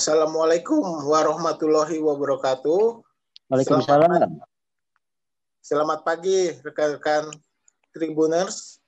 Assalamualaikum 0.00 0.80
warahmatullahi 1.12 2.00
wabarakatuh. 2.00 3.04
Waalaikumsalam. 3.52 4.08
Selamat, 4.08 4.32
selamat 5.60 6.00
pagi 6.08 6.56
rekan-rekan 6.64 7.28
Tribuners, 7.92 8.80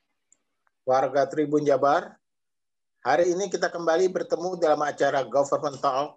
warga 0.88 1.28
Tribun 1.28 1.68
Jabar. 1.68 2.16
Hari 3.04 3.28
ini 3.28 3.52
kita 3.52 3.68
kembali 3.68 4.08
bertemu 4.08 4.56
dalam 4.56 4.80
acara 4.80 5.20
Government 5.28 5.84
Talk 5.84 6.16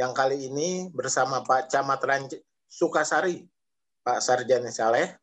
yang 0.00 0.16
kali 0.16 0.48
ini 0.48 0.88
bersama 0.88 1.44
Pak 1.44 1.68
Camat 1.68 2.00
Ranj 2.00 2.40
Sukasari, 2.64 3.44
Pak 4.00 4.24
Sarjani 4.24 4.72
Saleh. 4.72 5.20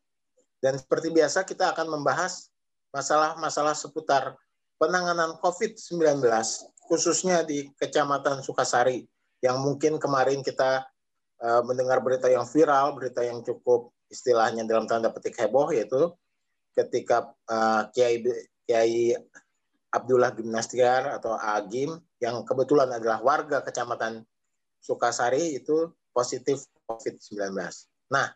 Dan 0.61 0.77
seperti 0.77 1.09
biasa 1.09 1.41
kita 1.41 1.73
akan 1.73 1.89
membahas 1.89 2.53
masalah-masalah 2.93 3.73
seputar 3.73 4.37
penanganan 4.77 5.41
COVID-19 5.41 6.21
khususnya 6.87 7.43
di 7.43 7.67
Kecamatan 7.75 8.39
Sukasari 8.41 9.03
yang 9.43 9.59
mungkin 9.61 10.01
kemarin 10.01 10.41
kita 10.41 10.87
uh, 11.43 11.61
mendengar 11.67 12.01
berita 12.01 12.31
yang 12.31 12.47
viral, 12.47 12.95
berita 12.97 13.21
yang 13.21 13.43
cukup 13.43 13.93
istilahnya 14.07 14.63
dalam 14.63 14.87
tanda 14.87 15.11
petik 15.11 15.35
heboh 15.37 15.69
yaitu 15.75 16.09
ketika 16.73 17.35
uh, 17.51 17.91
Kiai 17.91 18.23
Kiai 18.63 19.13
Abdullah 19.91 20.31
Gimnastiar 20.31 21.11
atau 21.11 21.35
Agim 21.35 21.99
yang 22.23 22.47
kebetulan 22.47 22.89
adalah 22.89 23.19
warga 23.21 23.61
Kecamatan 23.61 24.23
Sukasari 24.79 25.59
itu 25.59 25.91
positif 26.15 26.65
COVID-19. 26.87 27.53
Nah, 28.09 28.31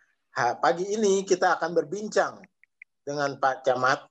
pagi 0.59 0.85
ini 0.91 1.23
kita 1.23 1.55
akan 1.57 1.71
berbincang 1.71 2.43
dengan 3.01 3.39
Pak 3.39 3.63
Camat 3.65 4.05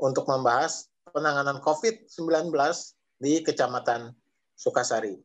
untuk 0.00 0.26
membahas 0.26 0.88
penanganan 1.10 1.58
COVID-19 1.62 2.50
di 3.20 3.44
Kecamatan 3.44 4.16
Sukasari. 4.56 5.20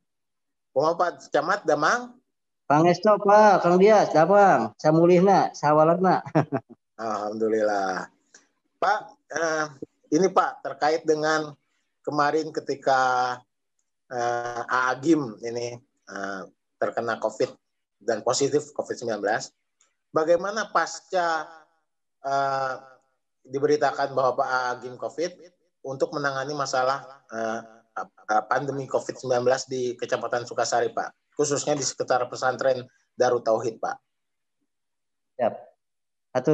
Kuma 0.76 1.00
Pak 1.00 1.32
Camat 1.32 1.64
Damang? 1.64 2.20
Pangesto 2.68 3.16
Pak, 3.24 3.64
Kang 3.64 3.80
Dias, 3.80 4.12
Damang, 4.12 4.76
samulihna, 4.76 5.56
sawalatna. 5.56 6.20
Alhamdulillah. 7.00 8.12
Pak, 8.76 9.00
eh, 9.32 9.66
ini 10.12 10.28
Pak 10.28 10.66
terkait 10.66 11.08
dengan 11.08 11.56
kemarin 12.04 12.52
ketika 12.52 13.36
eh, 14.12 14.62
Aagim 14.68 15.40
ini 15.40 15.80
eh, 16.10 16.42
terkena 16.76 17.16
COVID 17.24 17.56
dan 18.04 18.20
positif 18.26 18.76
COVID-19, 18.76 19.24
bagaimana 20.12 20.68
pasca 20.74 21.48
eh, 22.26 22.76
diberitakan 23.46 24.12
bahwa 24.18 24.42
Pak 24.44 24.50
Aagim 24.50 24.98
COVID 24.98 25.32
untuk 25.86 26.12
menangani 26.18 26.58
masalah 26.58 27.06
eh, 27.30 27.62
pandemi 28.52 28.86
COVID-19 28.92 29.48
di 29.72 29.96
Kecamatan 29.96 30.44
Sukasari, 30.44 30.92
Pak, 30.92 31.36
khususnya 31.36 31.76
di 31.76 31.84
sekitar 31.84 32.28
pesantren 32.28 32.84
Darut 33.16 33.44
Tauhid, 33.48 33.80
Pak. 33.80 33.98
Ya. 35.40 35.56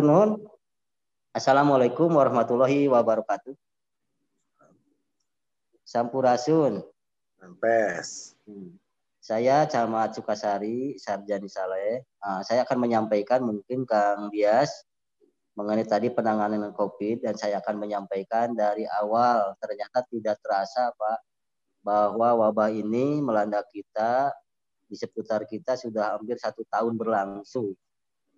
Nun. 0.01 0.37
Assalamualaikum 1.31 2.11
warahmatullahi 2.11 2.91
wabarakatuh. 2.91 3.55
Sampurasun. 5.87 6.83
Sampes. 7.39 8.37
Hmm. 8.45 8.77
Saya 9.21 9.65
Camat 9.69 10.17
Sukasari, 10.17 10.97
Sarjani 10.97 11.49
Saleh. 11.49 12.05
Nah, 12.19 12.41
saya 12.41 12.65
akan 12.65 12.77
menyampaikan 12.77 13.41
mungkin 13.41 13.85
Kang 13.85 14.33
Dias 14.33 14.85
mengenai 15.55 15.85
tadi 15.85 16.09
penanganan 16.09 16.73
COVID 16.73 17.21
dan 17.27 17.35
saya 17.35 17.59
akan 17.61 17.75
menyampaikan 17.77 18.55
dari 18.55 18.87
awal 18.87 19.53
ternyata 19.59 20.01
tidak 20.07 20.39
terasa 20.39 20.89
Pak 20.95 21.30
bahwa 21.81 22.47
wabah 22.47 22.69
ini 22.69 23.19
melanda 23.21 23.65
kita 23.65 24.29
di 24.85 24.95
seputar 24.97 25.45
kita 25.49 25.77
sudah 25.77 26.17
hampir 26.17 26.37
satu 26.37 26.61
tahun 26.69 26.97
berlangsung. 26.97 27.73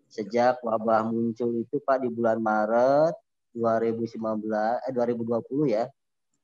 Sejak 0.08 0.62
wabah 0.62 1.04
muncul 1.10 1.52
itu 1.58 1.82
Pak 1.82 2.06
di 2.06 2.10
bulan 2.14 2.40
Maret 2.40 3.18
2019 3.58 4.48
eh 4.86 4.94
2020 4.94 5.74
ya. 5.74 5.86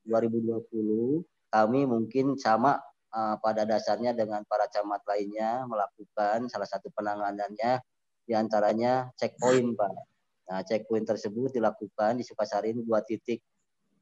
2020 0.10 1.22
kami 1.50 1.80
mungkin 1.86 2.38
sama 2.38 2.82
uh, 3.14 3.36
pada 3.42 3.66
dasarnya 3.66 4.14
dengan 4.14 4.42
para 4.46 4.66
camat 4.70 5.02
lainnya 5.06 5.66
melakukan 5.66 6.50
salah 6.50 6.66
satu 6.66 6.90
penanganannya 6.94 7.82
di 8.26 8.34
antaranya 8.34 9.10
checkpoint 9.18 9.78
Pak. 9.78 9.94
Nah, 10.50 10.62
checkpoint 10.66 11.06
tersebut 11.06 11.54
dilakukan 11.54 12.18
di 12.18 12.26
Sukasari 12.26 12.74
dua 12.74 13.06
titik 13.06 13.42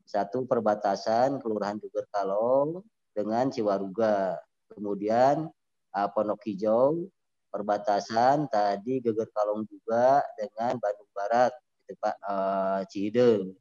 satu 0.07 0.47
perbatasan 0.47 1.43
Kelurahan 1.43 1.75
Duger 1.77 2.07
Kalong 2.09 2.81
dengan 3.11 3.51
Ciwaruga. 3.51 4.39
Kemudian 4.71 5.51
uh, 5.91 6.07
Pondok 6.15 6.47
Hijau 6.47 7.11
perbatasan 7.51 8.47
tadi 8.51 9.03
Geger 9.03 9.27
Kalong 9.33 9.67
juga 9.67 10.23
dengan 10.39 10.79
Bandung 10.79 11.11
Barat 11.15 11.51
gitu 11.83 11.95
Pak 11.99 12.15
uh, 12.23 12.81
Cihideng. 12.87 13.55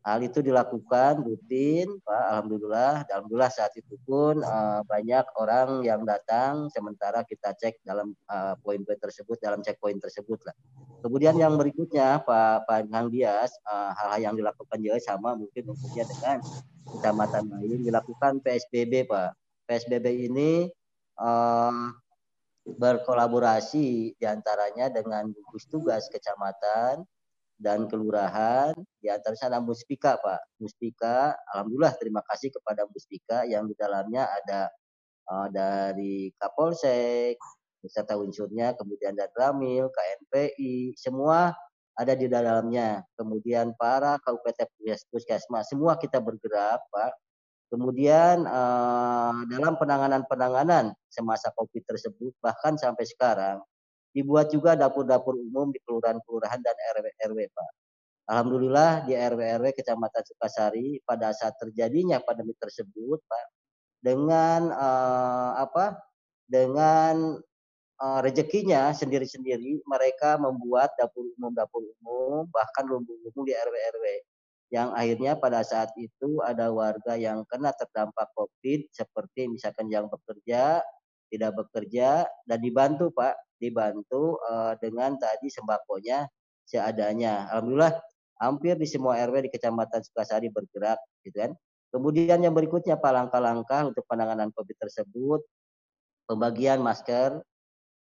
Hal 0.00 0.24
itu 0.24 0.40
dilakukan 0.40 1.20
rutin, 1.20 2.00
Pak. 2.00 2.24
Alhamdulillah, 2.32 3.04
alhamdulillah 3.04 3.52
saat 3.52 3.76
itu 3.76 4.00
pun 4.08 4.40
uh, 4.40 4.80
banyak 4.88 5.28
orang 5.36 5.84
yang 5.84 6.08
datang. 6.08 6.72
Sementara 6.72 7.20
kita 7.20 7.52
cek 7.52 7.84
dalam 7.84 8.16
uh, 8.32 8.56
poin-poin 8.64 8.96
tersebut, 8.96 9.36
dalam 9.36 9.60
checkpoint 9.60 10.00
tersebut 10.00 10.40
lah. 10.48 10.56
Kemudian 11.00 11.36
yang 11.40 11.56
berikutnya, 11.56 12.20
Pak 12.22 12.68
Pak 12.68 12.88
Kang 12.92 13.08
Dias, 13.08 13.52
hal-hal 13.66 14.20
yang 14.30 14.34
dilakukan 14.36 14.78
juga 14.80 15.00
sama 15.00 15.32
mungkin 15.32 15.72
umumnya 15.72 16.04
dengan 16.04 16.36
kecamatan 16.96 17.44
lain 17.48 17.80
dilakukan 17.84 18.44
PSBB, 18.44 19.08
Pak. 19.08 19.32
PSBB 19.64 20.30
ini 20.30 20.68
uh, 21.16 21.94
berkolaborasi 22.64 24.14
di 24.18 24.24
antaranya 24.28 24.92
dengan 24.92 25.32
gugus 25.32 25.64
tugas 25.70 26.10
kecamatan, 26.12 27.06
dan 27.60 27.84
kelurahan 27.86 28.72
di 29.04 29.12
antara 29.12 29.36
sana 29.36 29.60
Muspika 29.60 30.16
Pak. 30.16 30.56
Muspika, 30.56 31.36
alhamdulillah 31.52 31.92
terima 32.00 32.24
kasih 32.24 32.48
kepada 32.48 32.88
Muspika 32.88 33.44
yang 33.44 33.68
di 33.68 33.76
dalamnya 33.76 34.24
ada 34.24 34.72
uh, 35.28 35.46
dari 35.52 36.32
Kapolsek 36.40 37.36
beserta 37.80 38.14
unsurnya, 38.16 38.76
kemudian 38.76 39.16
dan 39.16 39.32
Ramil, 39.34 39.88
KNPI, 39.90 40.94
semua 40.96 41.56
ada 41.96 42.16
di 42.16 42.26
dalamnya. 42.30 43.04
Kemudian 43.16 43.76
para 43.76 44.16
kabupaten 44.24 44.68
puskesmas, 45.12 45.68
semua 45.68 46.00
kita 46.00 46.20
bergerak, 46.20 46.80
Pak. 46.88 47.12
Kemudian 47.70 48.50
uh, 48.50 49.46
dalam 49.46 49.78
penanganan-penanganan 49.78 50.90
semasa 51.06 51.54
COVID 51.54 51.86
tersebut, 51.86 52.34
bahkan 52.42 52.74
sampai 52.74 53.06
sekarang, 53.06 53.62
dibuat 54.10 54.50
juga 54.50 54.74
dapur-dapur 54.74 55.38
umum 55.38 55.70
di 55.70 55.78
kelurahan-kelurahan 55.86 56.58
dan 56.58 56.74
RW-RW, 56.98 57.38
Pak. 57.46 57.70
Alhamdulillah 58.30 59.06
di 59.06 59.14
RW-RW 59.14 59.74
Kecamatan 59.74 60.22
Sukasari 60.22 60.98
pada 61.02 61.30
saat 61.30 61.54
terjadinya 61.62 62.18
pandemi 62.18 62.58
tersebut, 62.58 63.22
Pak, 63.22 63.46
dengan 64.02 64.74
uh, 64.74 65.62
apa? 65.62 65.98
Dengan 66.50 67.38
uh, 68.00 68.20
rezekinya 68.24 68.90
sendiri-sendiri 68.96 69.84
mereka 69.84 70.40
membuat 70.40 70.96
dapur 70.96 71.28
umum 71.36 71.52
dapur 71.52 71.84
umum 72.00 72.48
bahkan 72.48 72.88
lumbung 72.88 73.20
umum 73.28 73.44
di 73.44 73.52
RW-RW 73.52 74.04
yang 74.70 74.94
akhirnya 74.94 75.34
pada 75.34 75.66
saat 75.66 75.90
itu 75.98 76.40
ada 76.46 76.70
warga 76.70 77.18
yang 77.18 77.42
kena 77.46 77.74
terdampak 77.74 78.30
COVID 78.34 78.90
seperti 78.94 79.50
misalkan 79.50 79.90
yang 79.90 80.06
bekerja 80.06 80.80
tidak 81.30 81.52
bekerja 81.58 82.26
dan 82.46 82.58
dibantu 82.58 83.10
Pak 83.14 83.34
dibantu 83.60 84.40
uh, 84.46 84.74
dengan 84.80 85.14
tadi 85.20 85.46
sembakonya 85.52 86.26
seadanya. 86.66 87.50
Alhamdulillah 87.50 87.98
hampir 88.40 88.74
di 88.78 88.88
semua 88.88 89.20
RW 89.20 89.46
di 89.46 89.50
Kecamatan 89.52 90.00
Sukasari 90.06 90.48
bergerak 90.48 90.98
gitu 91.26 91.36
kan. 91.36 91.52
Kemudian 91.90 92.38
yang 92.38 92.54
berikutnya 92.54 92.94
Pak 92.98 93.10
langkah-langkah 93.10 93.90
untuk 93.90 94.06
penanganan 94.06 94.54
Covid 94.54 94.78
tersebut 94.78 95.42
pembagian 96.30 96.78
masker 96.78 97.42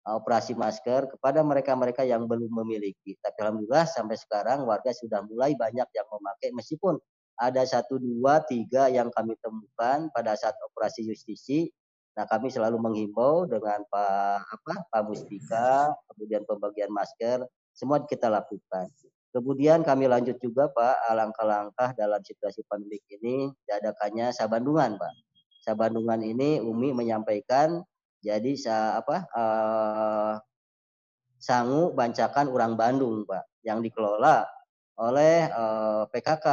operasi 0.04 0.52
masker 0.52 1.08
kepada 1.16 1.40
mereka-mereka 1.40 2.04
yang 2.04 2.28
belum 2.28 2.52
memiliki. 2.64 3.16
Tapi 3.24 3.38
alhamdulillah 3.40 3.88
sampai 3.88 4.20
sekarang 4.20 4.68
warga 4.68 4.92
sudah 4.92 5.24
mulai 5.24 5.56
banyak 5.56 5.88
yang 5.90 6.06
memakai 6.12 6.52
meskipun 6.52 7.00
ada 7.40 7.64
satu 7.66 7.98
dua 7.98 8.44
tiga 8.46 8.86
yang 8.92 9.10
kami 9.10 9.34
temukan 9.40 10.12
pada 10.12 10.36
saat 10.36 10.54
operasi 10.70 11.08
justisi 11.08 11.72
Nah, 12.14 12.30
kami 12.30 12.46
selalu 12.46 12.78
menghimbau 12.78 13.42
dengan 13.50 13.82
Pak 13.90 14.46
apa 14.46 14.74
Pak 14.86 15.02
Mustika, 15.02 15.90
kemudian 16.14 16.46
pembagian 16.46 16.86
masker, 16.94 17.42
semua 17.74 18.06
kita 18.06 18.30
lakukan. 18.30 18.86
Kemudian 19.34 19.82
kami 19.82 20.06
lanjut 20.06 20.38
juga 20.38 20.70
Pak 20.70 21.10
langkah-langkah 21.10 21.90
dalam 21.98 22.22
situasi 22.22 22.62
pandemi 22.70 23.02
ini 23.10 23.50
diadakannya 23.66 24.30
Sabandungan 24.30 24.94
Pak. 24.94 25.14
Sabandungan 25.66 26.22
ini 26.22 26.62
Umi 26.62 26.94
menyampaikan 26.94 27.82
jadi 28.24 28.52
sa, 28.56 29.04
apa 29.04 29.28
uh, 29.36 30.34
sangu 31.36 31.92
bancakan 31.92 32.48
orang 32.48 32.72
Bandung 32.72 33.28
Pak 33.28 33.44
yang 33.60 33.84
dikelola 33.84 34.48
oleh 34.96 35.44
uh, 35.52 36.08
eh, 36.08 36.14
PKK 36.14 36.46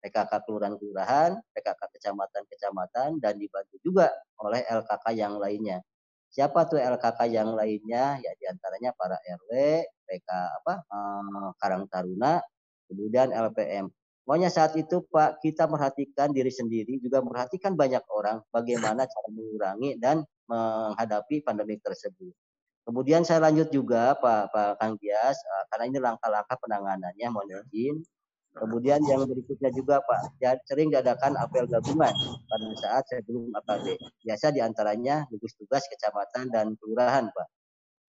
PKK 0.00 0.32
kelurahan-kelurahan, 0.48 1.36
PKK 1.52 1.80
kecamatan-kecamatan, 1.92 3.20
dan 3.20 3.34
dibantu 3.36 3.76
juga 3.84 4.08
oleh 4.40 4.64
LKK 4.64 5.12
yang 5.12 5.36
lainnya. 5.36 5.84
Siapa 6.32 6.64
tuh 6.70 6.80
LKK 6.80 7.20
yang 7.28 7.52
lainnya? 7.52 8.16
Ya 8.16 8.32
di 8.38 8.48
antaranya 8.48 8.96
para 8.96 9.20
RW, 9.20 9.84
PK 10.08 10.28
apa 10.30 10.74
eh, 10.88 11.48
Karang 11.60 11.84
Taruna, 11.90 12.40
kemudian 12.88 13.34
LPM. 13.34 13.92
Pokoknya 14.24 14.46
saat 14.46 14.78
itu 14.78 15.02
Pak 15.10 15.42
kita 15.42 15.66
perhatikan 15.66 16.30
diri 16.30 16.54
sendiri, 16.54 17.02
juga 17.02 17.18
memperhatikan 17.18 17.74
banyak 17.74 18.04
orang 18.14 18.40
bagaimana 18.54 19.02
cara 19.04 19.28
mengurangi 19.34 19.98
dan 19.98 20.22
menghadapi 20.50 21.46
pandemi 21.46 21.78
tersebut. 21.78 22.34
Kemudian 22.82 23.22
saya 23.22 23.38
lanjut 23.46 23.70
juga 23.70 24.18
Pak 24.18 24.50
Pak 24.50 24.70
Kang 24.82 24.98
Gias, 24.98 25.38
uh, 25.46 25.64
karena 25.70 25.84
ini 25.86 25.98
langkah-langkah 26.02 26.58
penanganannya 26.58 27.26
mohon 27.30 27.46
ya. 27.46 27.62
izin. 27.70 28.02
Kemudian 28.50 28.98
yang 29.06 29.22
berikutnya 29.30 29.70
juga 29.70 30.02
Pak, 30.02 30.42
ya, 30.42 30.58
sering 30.66 30.90
diadakan 30.90 31.38
apel 31.38 31.70
gabungan 31.70 32.10
pada 32.50 32.66
saat 32.82 33.06
sebelum 33.06 33.54
AKB. 33.62 33.94
Biasa 34.26 34.50
di 34.50 34.58
antaranya 34.58 35.22
gugus 35.30 35.54
tugas 35.54 35.86
kecamatan 35.86 36.50
dan 36.50 36.74
kelurahan 36.82 37.30
Pak. 37.30 37.48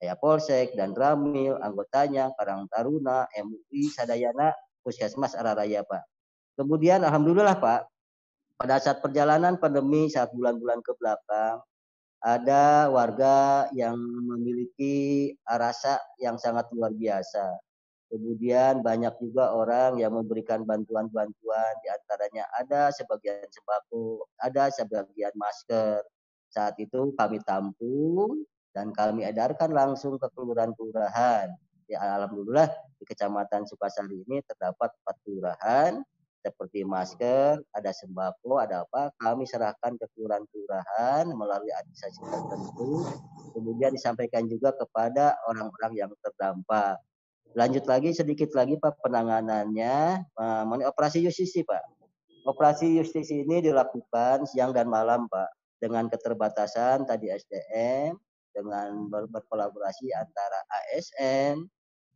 Kayak 0.02 0.18
Polsek 0.18 0.74
dan 0.74 0.98
Ramil, 0.98 1.62
anggotanya, 1.62 2.34
Karang 2.34 2.66
Taruna, 2.74 3.30
MUI, 3.38 3.86
Sadayana, 3.94 4.50
Puskesmas 4.82 5.38
Araraya 5.38 5.86
Pak. 5.86 6.10
Kemudian 6.58 7.06
Alhamdulillah 7.06 7.62
Pak, 7.62 7.86
pada 8.58 8.82
saat 8.82 8.98
perjalanan 8.98 9.62
pandemi 9.62 10.10
saat 10.10 10.34
bulan-bulan 10.34 10.82
ke 10.82 10.98
belakang, 10.98 11.62
ada 12.22 12.86
warga 12.94 13.66
yang 13.74 13.98
memiliki 13.98 15.34
rasa 15.42 15.98
yang 16.22 16.38
sangat 16.38 16.70
luar 16.70 16.94
biasa. 16.94 17.58
Kemudian 18.14 18.86
banyak 18.86 19.16
juga 19.24 19.56
orang 19.56 19.98
yang 19.98 20.14
memberikan 20.14 20.62
bantuan-bantuan, 20.68 21.74
di 21.82 21.88
antaranya 21.90 22.44
ada 22.54 22.92
sebagian 22.94 23.48
sembako, 23.48 24.28
ada 24.38 24.70
sebagian 24.70 25.34
masker. 25.34 26.04
Saat 26.52 26.76
itu 26.78 27.16
kami 27.16 27.40
tampung 27.42 28.44
dan 28.76 28.92
kami 28.92 29.24
edarkan 29.24 29.72
langsung 29.72 30.20
ke 30.20 30.28
kelurahan-kelurahan. 30.36 31.56
Ya, 31.88 32.00
Alhamdulillah 32.20 32.68
di 33.00 33.04
Kecamatan 33.08 33.64
Sukasari 33.64 34.28
ini 34.28 34.44
terdapat 34.44 34.92
empat 34.92 35.16
kelurahan 35.24 36.04
seperti 36.42 36.82
masker, 36.82 37.62
ada 37.72 37.92
sembako, 37.94 38.58
ada 38.58 38.82
apa, 38.82 39.14
kami 39.22 39.46
serahkan 39.46 39.94
ke 39.96 40.06
kelurahan-kelurahan 40.18 41.30
melalui 41.30 41.70
administrasi 41.70 42.18
tertentu, 42.26 43.06
kemudian 43.54 43.94
disampaikan 43.94 44.50
juga 44.50 44.74
kepada 44.74 45.38
orang-orang 45.46 45.94
yang 45.94 46.12
terdampak. 46.26 46.98
Lanjut 47.54 47.86
lagi 47.86 48.16
sedikit 48.16 48.50
lagi 48.58 48.80
Pak 48.82 49.04
penanganannya 49.06 50.26
mengenai 50.66 50.90
operasi 50.90 51.22
justisi 51.22 51.62
Pak. 51.62 51.84
Operasi 52.50 52.98
justisi 52.98 53.46
ini 53.46 53.62
dilakukan 53.62 54.50
siang 54.50 54.74
dan 54.74 54.90
malam 54.90 55.30
Pak 55.30 55.78
dengan 55.78 56.10
keterbatasan 56.10 57.06
tadi 57.06 57.30
SDM 57.30 58.18
dengan 58.56 59.08
berkolaborasi 59.30 60.10
antara 60.16 60.60
ASN, 60.68 61.64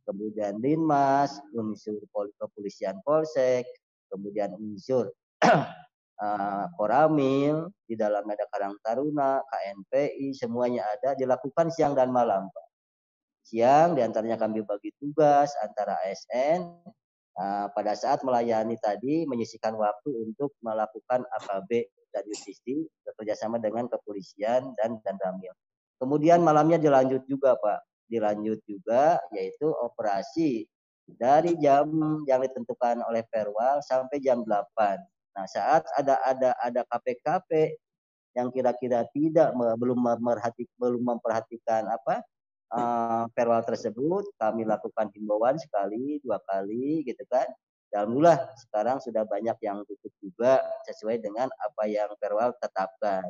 kemudian 0.06 0.58
Linmas, 0.60 1.36
unsur 1.52 2.00
kepolisian 2.40 3.00
Polsek, 3.04 3.66
kemudian 4.16 4.56
unsur 4.56 5.12
uh, 5.44 6.66
Koramil, 6.80 7.68
di 7.84 7.94
dalam 7.94 8.24
ada 8.24 8.48
Karang 8.48 8.74
Taruna, 8.80 9.44
KNPI, 9.44 10.32
semuanya 10.32 10.88
ada, 10.96 11.12
dilakukan 11.12 11.68
siang 11.68 11.92
dan 11.92 12.08
malam, 12.08 12.48
Pak. 12.48 12.66
Siang 13.46 13.94
di 13.94 14.02
antaranya 14.02 14.40
kami 14.40 14.64
bagi 14.66 14.90
tugas 14.98 15.54
antara 15.62 15.94
ASN, 16.02 16.66
uh, 17.38 17.66
pada 17.70 17.94
saat 17.94 18.24
melayani 18.26 18.74
tadi 18.80 19.22
menyisikan 19.28 19.76
waktu 19.78 20.10
untuk 20.10 20.56
melakukan 20.64 21.22
AKB 21.22 21.86
dan 22.10 22.24
justisi 22.26 22.88
bekerjasama 23.06 23.60
dengan 23.60 23.86
kepolisian 23.86 24.72
dan 24.80 24.98
dan 25.04 25.14
Ramil. 25.20 25.52
Kemudian 26.00 26.42
malamnya 26.42 26.80
dilanjut 26.80 27.22
juga 27.28 27.54
Pak, 27.60 28.08
dilanjut 28.10 28.60
juga 28.66 29.20
yaitu 29.30 29.68
operasi 29.68 30.66
dari 31.06 31.54
jam 31.62 31.86
yang 32.26 32.42
ditentukan 32.42 32.98
oleh 33.06 33.22
Perwal 33.30 33.78
sampai 33.86 34.18
jam 34.18 34.42
8. 34.42 34.66
Nah, 35.36 35.46
saat 35.46 35.86
ada 35.94 36.18
ada 36.26 36.50
ada 36.58 36.80
KPKP 36.90 37.78
yang 38.34 38.50
kira-kira 38.52 39.06
tidak 39.14 39.54
belum 39.54 39.96
memperhatikan 39.96 40.74
belum 40.76 41.02
memperhatikan 41.16 41.88
apa 41.88 42.20
uh, 42.74 43.24
Perwal 43.32 43.62
tersebut, 43.62 44.26
kami 44.36 44.66
lakukan 44.66 45.08
himbauan 45.14 45.56
sekali, 45.56 46.18
dua 46.20 46.42
kali 46.44 47.06
gitu 47.06 47.22
kan. 47.30 47.46
Alhamdulillah 47.94 48.52
sekarang 48.60 49.00
sudah 49.00 49.24
banyak 49.24 49.56
yang 49.64 49.80
tutup 49.88 50.12
juga 50.20 50.60
sesuai 50.84 51.22
dengan 51.22 51.48
apa 51.48 51.88
yang 51.88 52.12
Perwal 52.18 52.52
tetapkan. 52.58 53.24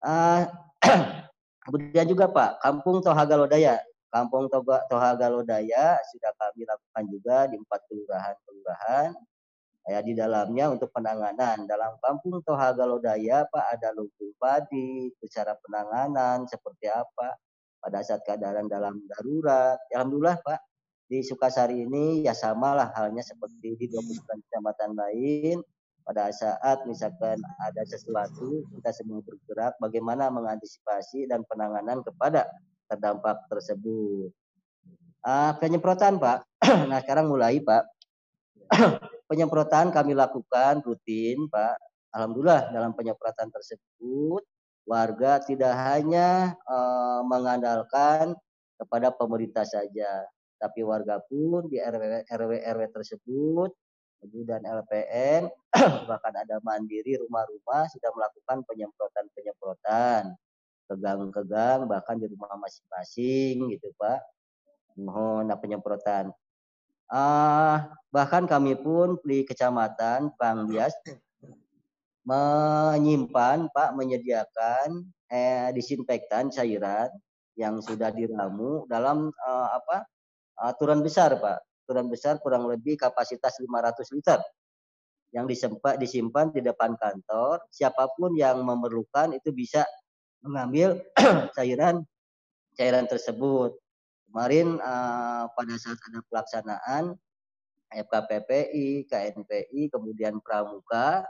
Uh, 0.00 0.48
kemudian 1.64 2.06
juga 2.08 2.30
Pak, 2.30 2.62
Kampung 2.62 3.04
Tohaga 3.04 3.36
Lodaya 3.36 3.80
Kampung 4.14 4.46
Toha 4.46 5.10
Galodaya 5.18 5.98
sudah 6.14 6.30
kami 6.38 6.62
lakukan 6.62 7.04
juga 7.10 7.36
di 7.50 7.58
empat 7.58 7.82
kelurahan-kelurahan. 7.90 9.10
Ya, 9.90 10.00
di 10.00 10.14
dalamnya 10.14 10.70
untuk 10.70 10.94
penanganan 10.94 11.66
dalam 11.66 11.98
Kampung 11.98 12.38
Toha 12.46 12.70
Galodaya 12.78 13.42
Pak 13.50 13.74
ada 13.74 13.90
lumpur 13.90 14.30
padi, 14.38 15.10
cara 15.26 15.58
penanganan 15.58 16.46
seperti 16.46 16.86
apa 16.86 17.34
pada 17.82 18.06
saat 18.06 18.22
keadaan 18.22 18.70
dalam 18.70 19.02
darurat. 19.10 19.82
Alhamdulillah 19.90 20.38
Pak 20.46 20.62
di 21.10 21.20
Sukasari 21.20 21.82
ini 21.82 22.22
ya 22.22 22.32
samalah 22.38 22.94
halnya 22.94 23.20
seperti 23.20 23.76
di 23.76 23.86
29 23.90 24.24
kecamatan 24.24 24.90
lain 24.94 25.58
pada 26.06 26.30
saat 26.30 26.86
misalkan 26.86 27.42
ada 27.60 27.82
sesuatu 27.84 28.64
kita 28.72 28.90
semua 28.92 29.20
bergerak 29.26 29.74
bagaimana 29.82 30.32
mengantisipasi 30.32 31.28
dan 31.28 31.44
penanganan 31.44 32.00
kepada 32.00 32.48
terdampak 32.94 33.50
tersebut. 33.50 34.30
Uh, 35.24 35.52
penyemprotan 35.58 36.20
Pak, 36.20 36.46
nah 36.90 37.02
sekarang 37.02 37.26
mulai 37.26 37.58
Pak. 37.58 37.84
penyemprotan 39.30 39.90
kami 39.90 40.14
lakukan 40.14 40.78
rutin 40.86 41.50
Pak. 41.50 41.76
Alhamdulillah 42.14 42.70
dalam 42.70 42.94
penyemprotan 42.94 43.50
tersebut 43.50 44.46
warga 44.86 45.42
tidak 45.42 45.74
hanya 45.74 46.54
uh, 46.68 47.24
mengandalkan 47.26 48.36
kepada 48.78 49.10
pemerintah 49.10 49.66
saja, 49.66 50.28
tapi 50.60 50.86
warga 50.86 51.18
pun 51.26 51.66
di 51.66 51.80
RW 51.80 52.28
RW, 52.30 52.52
RW 52.62 52.82
tersebut 52.94 53.70
dan 54.32 54.64
LPN 54.64 55.52
bahkan 56.08 56.32
ada 56.32 56.56
mandiri 56.64 57.20
rumah-rumah 57.20 57.84
sudah 57.92 58.08
melakukan 58.16 58.64
penyemprotan-penyemprotan 58.64 60.32
kegang-kegang 60.88 61.88
bahkan 61.88 62.20
di 62.20 62.28
rumah 62.28 62.52
masing-masing 62.60 63.72
gitu 63.72 63.90
Pak. 63.96 64.20
Mohon 64.94 65.50
penyemprotan. 65.58 66.30
Uh, 67.10 67.84
bahkan 68.08 68.48
kami 68.48 68.74
pun 68.80 69.20
di 69.22 69.44
kecamatan 69.44 70.32
Bang 70.40 70.64
Bias 70.66 70.96
menyimpan 72.24 73.68
Pak 73.68 73.92
menyediakan 73.92 75.04
eh, 75.28 75.68
disinfektan 75.76 76.48
cairan 76.48 77.12
yang 77.54 77.78
sudah 77.84 78.10
diramu 78.10 78.88
dalam 78.88 79.30
uh, 79.30 79.68
apa 79.76 80.08
aturan 80.72 81.04
besar 81.04 81.36
Pak. 81.36 81.58
Aturan 81.84 82.08
besar 82.08 82.40
kurang 82.40 82.64
lebih 82.64 82.96
kapasitas 82.96 83.60
500 83.60 84.16
liter 84.16 84.40
yang 85.36 85.44
disempat 85.44 86.00
disimpan 86.00 86.48
di 86.54 86.64
depan 86.64 86.96
kantor. 86.96 87.60
Siapa 87.68 88.08
pun 88.16 88.32
yang 88.38 88.62
memerlukan 88.64 89.36
itu 89.36 89.52
bisa 89.52 89.84
mengambil 90.44 91.00
cairan 91.56 92.04
cairan 92.76 93.08
tersebut. 93.08 93.74
Kemarin 94.28 94.78
uh, 94.82 95.48
pada 95.54 95.74
saat 95.78 95.98
ada 96.10 96.20
pelaksanaan 96.28 97.04
FKPPI, 97.88 99.06
KNPI, 99.06 99.88
kemudian 99.94 100.42
Pramuka 100.42 101.22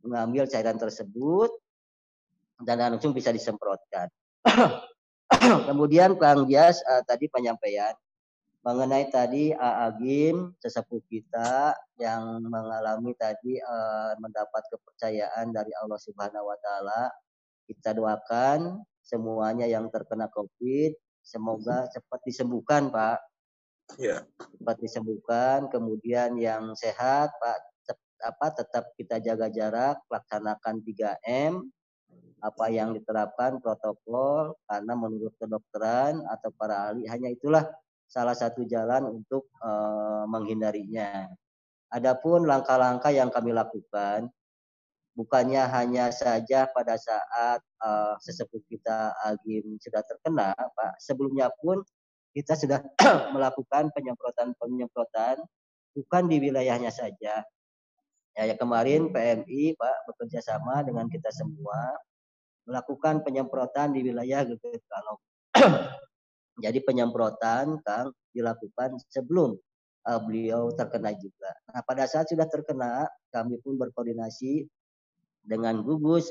mengambil 0.00 0.48
cairan 0.48 0.80
tersebut 0.80 1.52
dan 2.64 2.80
langsung 2.80 3.12
bisa 3.12 3.28
disemprotkan. 3.28 4.08
kemudian 5.68 6.18
Kang 6.18 6.48
Gias 6.50 6.82
uh, 6.88 7.04
tadi 7.06 7.30
penyampaian 7.30 7.94
mengenai 8.60 9.08
tadi 9.08 9.56
Agim 9.56 10.52
sesepuh 10.60 11.00
kita 11.08 11.72
yang 11.96 12.44
mengalami 12.44 13.16
tadi 13.16 13.56
uh, 13.56 14.12
mendapat 14.20 14.68
kepercayaan 14.68 15.48
dari 15.48 15.72
Allah 15.80 15.96
Subhanahu 15.96 16.44
wa 16.44 16.58
taala 16.60 17.08
kita 17.70 17.94
doakan 17.94 18.82
semuanya 19.06 19.70
yang 19.70 19.86
terkena 19.90 20.26
COVID 20.30 20.98
semoga 21.22 21.86
cepat 21.94 22.20
disembuhkan, 22.26 22.90
Pak. 22.90 23.18
Ya. 23.98 24.26
Cepat 24.58 24.76
disembuhkan. 24.82 25.70
Kemudian 25.70 26.34
yang 26.38 26.74
sehat, 26.74 27.30
Pak, 27.38 27.58
apa 28.20 28.46
tetap 28.52 28.84
kita 29.00 29.16
jaga 29.22 29.48
jarak, 29.48 29.96
laksanakan 30.12 30.84
3M, 30.84 31.64
apa 32.40 32.66
yang 32.72 32.92
diterapkan 32.92 33.60
protokol 33.60 34.56
karena 34.64 34.92
menurut 34.96 35.32
kedokteran 35.36 36.24
atau 36.28 36.50
para 36.56 36.92
ahli 36.92 37.04
hanya 37.08 37.28
itulah 37.32 37.64
salah 38.08 38.36
satu 38.36 38.64
jalan 38.64 39.08
untuk 39.08 39.48
uh, 39.60 40.24
menghindarinya. 40.28 41.28
Adapun 41.90 42.46
langkah-langkah 42.46 43.10
yang 43.10 43.28
kami 43.32 43.50
lakukan 43.50 44.30
bukannya 45.20 45.60
hanya 45.68 46.08
saja 46.08 46.64
pada 46.72 46.96
saat 46.96 47.60
uh, 47.84 48.16
sesepuh 48.24 48.64
kita 48.72 49.12
Agim 49.28 49.76
sudah 49.76 50.00
terkena, 50.00 50.56
Pak. 50.56 50.96
Sebelumnya 50.96 51.52
pun 51.60 51.84
kita 52.32 52.56
sudah 52.56 52.80
melakukan 53.36 53.92
penyemprotan-penyemprotan 53.92 55.44
bukan 55.92 56.24
di 56.24 56.40
wilayahnya 56.40 56.88
saja. 56.88 57.44
Ya, 58.32 58.42
ya 58.48 58.56
kemarin 58.56 59.12
PMI 59.12 59.76
Pak 59.76 59.96
bekerja 60.08 60.40
sama 60.40 60.80
dengan 60.80 61.04
kita 61.12 61.28
semua 61.28 62.00
melakukan 62.64 63.20
penyemprotan 63.20 63.92
di 63.92 64.00
wilayah 64.00 64.48
Geget 64.48 64.80
Kalau. 64.88 65.20
Jadi 66.64 66.80
penyemprotan 66.80 67.76
Kang 67.84 68.16
dilakukan 68.32 68.96
sebelum 69.12 69.52
uh, 70.08 70.20
beliau 70.24 70.72
terkena 70.72 71.12
juga. 71.12 71.50
Nah, 71.72 71.82
pada 71.84 72.04
saat 72.08 72.28
sudah 72.30 72.46
terkena, 72.46 73.08
kami 73.32 73.60
pun 73.60 73.80
berkoordinasi 73.80 74.68
dengan 75.42 75.80
gugus 75.82 76.30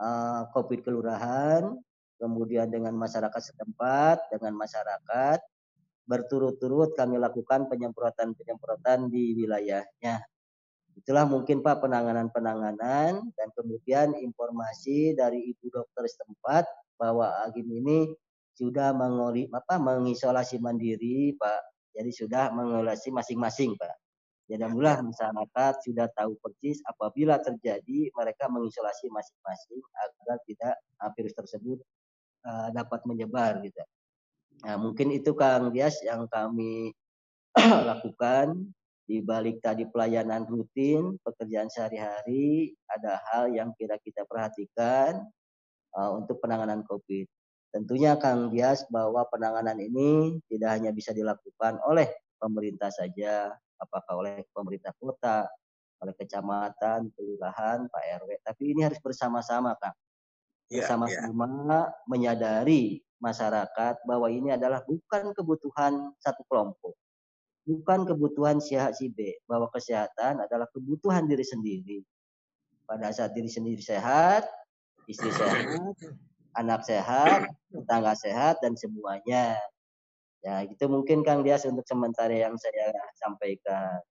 uh, 0.00 0.48
COVID 0.52 0.82
kelurahan, 0.82 1.76
kemudian 2.18 2.70
dengan 2.70 2.94
masyarakat 2.94 3.42
setempat, 3.42 4.30
dengan 4.30 4.54
masyarakat 4.58 5.38
berturut-turut 6.02 6.98
kami 6.98 7.16
lakukan 7.18 7.70
penyemprotan-penyemprotan 7.70 9.08
di 9.08 9.38
wilayahnya. 9.38 10.22
Itulah 10.92 11.24
mungkin 11.24 11.64
Pak 11.64 11.80
penanganan-penanganan 11.80 13.32
dan 13.32 13.48
kemudian 13.56 14.12
informasi 14.12 15.16
dari 15.16 15.54
Ibu 15.56 15.72
dokter 15.72 16.04
setempat 16.04 16.68
bahwa 17.00 17.32
Agim 17.48 17.64
ini 17.72 18.12
sudah 18.52 18.92
mengori, 18.92 19.48
apa, 19.48 19.80
mengisolasi 19.80 20.60
mandiri 20.60 21.32
Pak. 21.32 21.62
Jadi 21.96 22.10
sudah 22.12 22.52
mengisolasi 22.52 23.08
masing-masing 23.08 23.72
Pak. 23.80 24.01
Jadi 24.50 24.58
alhamdulillah 24.58 25.00
masyarakat 25.06 25.74
sudah 25.86 26.06
tahu 26.12 26.34
persis 26.42 26.82
apabila 26.84 27.38
terjadi 27.38 28.10
mereka 28.12 28.50
mengisolasi 28.50 29.06
masing-masing 29.08 29.80
agar 29.94 30.36
tidak 30.44 30.74
virus 31.14 31.34
tersebut 31.38 31.78
uh, 32.44 32.68
dapat 32.74 33.00
menyebar 33.06 33.62
gitu. 33.62 33.80
Nah, 34.62 34.76
mungkin 34.78 35.10
itu 35.14 35.34
Kang 35.34 35.70
Dias 35.74 35.98
yang 36.04 36.26
kami 36.30 36.94
lakukan 37.88 38.70
di 39.02 39.18
balik 39.18 39.58
tadi 39.58 39.84
pelayanan 39.88 40.46
rutin, 40.46 41.18
pekerjaan 41.20 41.66
sehari-hari, 41.66 42.72
ada 42.86 43.18
hal 43.30 43.50
yang 43.50 43.74
kira 43.74 43.98
kita 43.98 44.22
perhatikan 44.24 45.26
uh, 45.98 46.10
untuk 46.14 46.38
penanganan 46.38 46.86
COVID. 46.86 47.26
Tentunya 47.72 48.14
Kang 48.20 48.52
Dias 48.52 48.84
bahwa 48.92 49.24
penanganan 49.32 49.80
ini 49.80 50.38
tidak 50.46 50.76
hanya 50.78 50.90
bisa 50.92 51.10
dilakukan 51.10 51.80
oleh 51.88 52.06
pemerintah 52.36 52.92
saja, 52.92 53.50
apakah 53.82 54.14
oleh 54.22 54.46
pemerintah 54.54 54.94
kota, 54.94 55.50
oleh 56.02 56.14
kecamatan, 56.14 57.10
kelurahan, 57.14 57.86
Pak 57.90 58.02
RW, 58.22 58.30
tapi 58.46 58.74
ini 58.74 58.86
harus 58.86 58.98
bersama-sama 59.02 59.74
Kang. 59.78 59.94
Iya, 60.70 60.86
bersama-sama 60.86 61.46
yeah, 61.46 61.66
yeah. 61.68 61.84
menyadari 62.08 62.82
masyarakat 63.22 64.02
bahwa 64.02 64.26
ini 64.32 64.54
adalah 64.54 64.82
bukan 64.82 65.30
kebutuhan 65.36 66.10
satu 66.18 66.42
kelompok. 66.50 66.94
Bukan 67.62 68.02
kebutuhan 68.02 68.58
si 68.58 68.74
A 68.74 68.90
si 68.90 69.06
B, 69.06 69.38
bahwa 69.46 69.70
kesehatan 69.70 70.42
adalah 70.42 70.66
kebutuhan 70.74 71.30
diri 71.30 71.46
sendiri. 71.46 72.02
Pada 72.82 73.14
saat 73.14 73.30
diri 73.38 73.46
sendiri 73.46 73.78
sehat, 73.78 74.42
istri 75.06 75.30
sehat, 75.38 75.94
anak 76.58 76.82
sehat, 76.82 77.46
tetangga 77.70 78.18
sehat 78.18 78.58
dan 78.58 78.74
semuanya. 78.74 79.54
Ya, 80.42 80.66
itu 80.66 80.84
mungkin 80.90 81.22
Kang 81.22 81.46
Dias 81.46 81.62
untuk 81.70 81.86
sementara 81.86 82.34
yang 82.34 82.58
saya 82.58 82.90
sampaikan. 83.14 84.02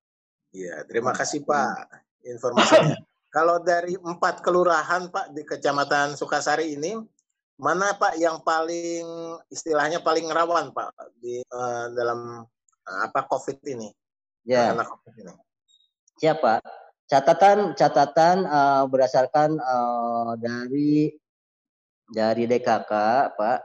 Iya, 0.56 0.88
terima 0.88 1.12
kasih 1.12 1.44
Pak 1.44 1.92
informasinya. 2.24 2.96
Kalau 3.32 3.60
dari 3.64 3.96
empat 3.96 4.44
kelurahan 4.44 5.08
Pak 5.12 5.36
di 5.36 5.44
Kecamatan 5.44 6.16
Sukasari 6.16 6.76
ini, 6.76 7.00
mana 7.60 7.96
Pak 7.96 8.20
yang 8.20 8.40
paling 8.44 9.04
istilahnya 9.48 10.00
paling 10.04 10.28
rawan 10.28 10.72
Pak 10.72 10.92
di 11.20 11.40
uh, 11.52 11.92
dalam 11.96 12.44
uh, 12.88 13.00
apa 13.08 13.28
COVID 13.28 13.60
ini? 13.68 13.92
Ya. 14.48 14.72
COVID 14.76 15.14
ini. 15.16 15.34
Siapa? 16.20 16.64
Catatan 17.12 17.76
catatan 17.76 18.48
uh, 18.48 18.84
berdasarkan 18.88 19.60
uh, 19.60 20.36
dari 20.40 21.12
dari 22.12 22.44
DKK 22.48 22.92
Pak 23.36 23.60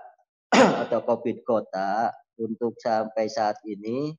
atau 0.87 0.99
COVID 1.03 1.47
kota 1.47 2.11
untuk 2.41 2.77
sampai 2.81 3.29
saat 3.29 3.57
ini. 3.65 4.15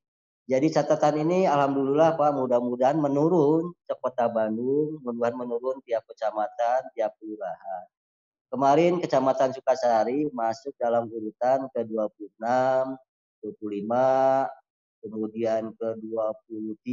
Jadi 0.47 0.71
catatan 0.71 1.27
ini 1.27 1.43
alhamdulillah 1.43 2.15
Pak 2.15 2.31
mudah-mudahan 2.31 2.95
menurun 2.95 3.75
ke 3.83 3.93
Kota 3.99 4.31
Bandung, 4.31 5.03
mudah-mudahan 5.03 5.35
menurun 5.35 5.77
tiap 5.83 6.07
kecamatan, 6.07 6.87
tiap 6.95 7.11
kelurahan. 7.19 7.85
Kemarin 8.47 9.03
Kecamatan 9.03 9.51
Sukasari 9.51 10.31
masuk 10.31 10.71
dalam 10.79 11.11
urutan 11.11 11.67
ke-26, 11.75 12.39
25, 13.43 14.47
kemudian 15.03 15.75
ke-23. 15.75 16.87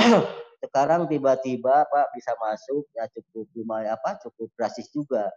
Sekarang 0.64 1.04
tiba-tiba 1.12 1.84
Pak 1.84 2.06
bisa 2.16 2.32
masuk 2.40 2.88
ya 2.96 3.04
cukup 3.12 3.52
lumayan 3.52 4.00
apa 4.00 4.16
cukup 4.24 4.48
drastis 4.56 4.88
juga. 4.88 5.28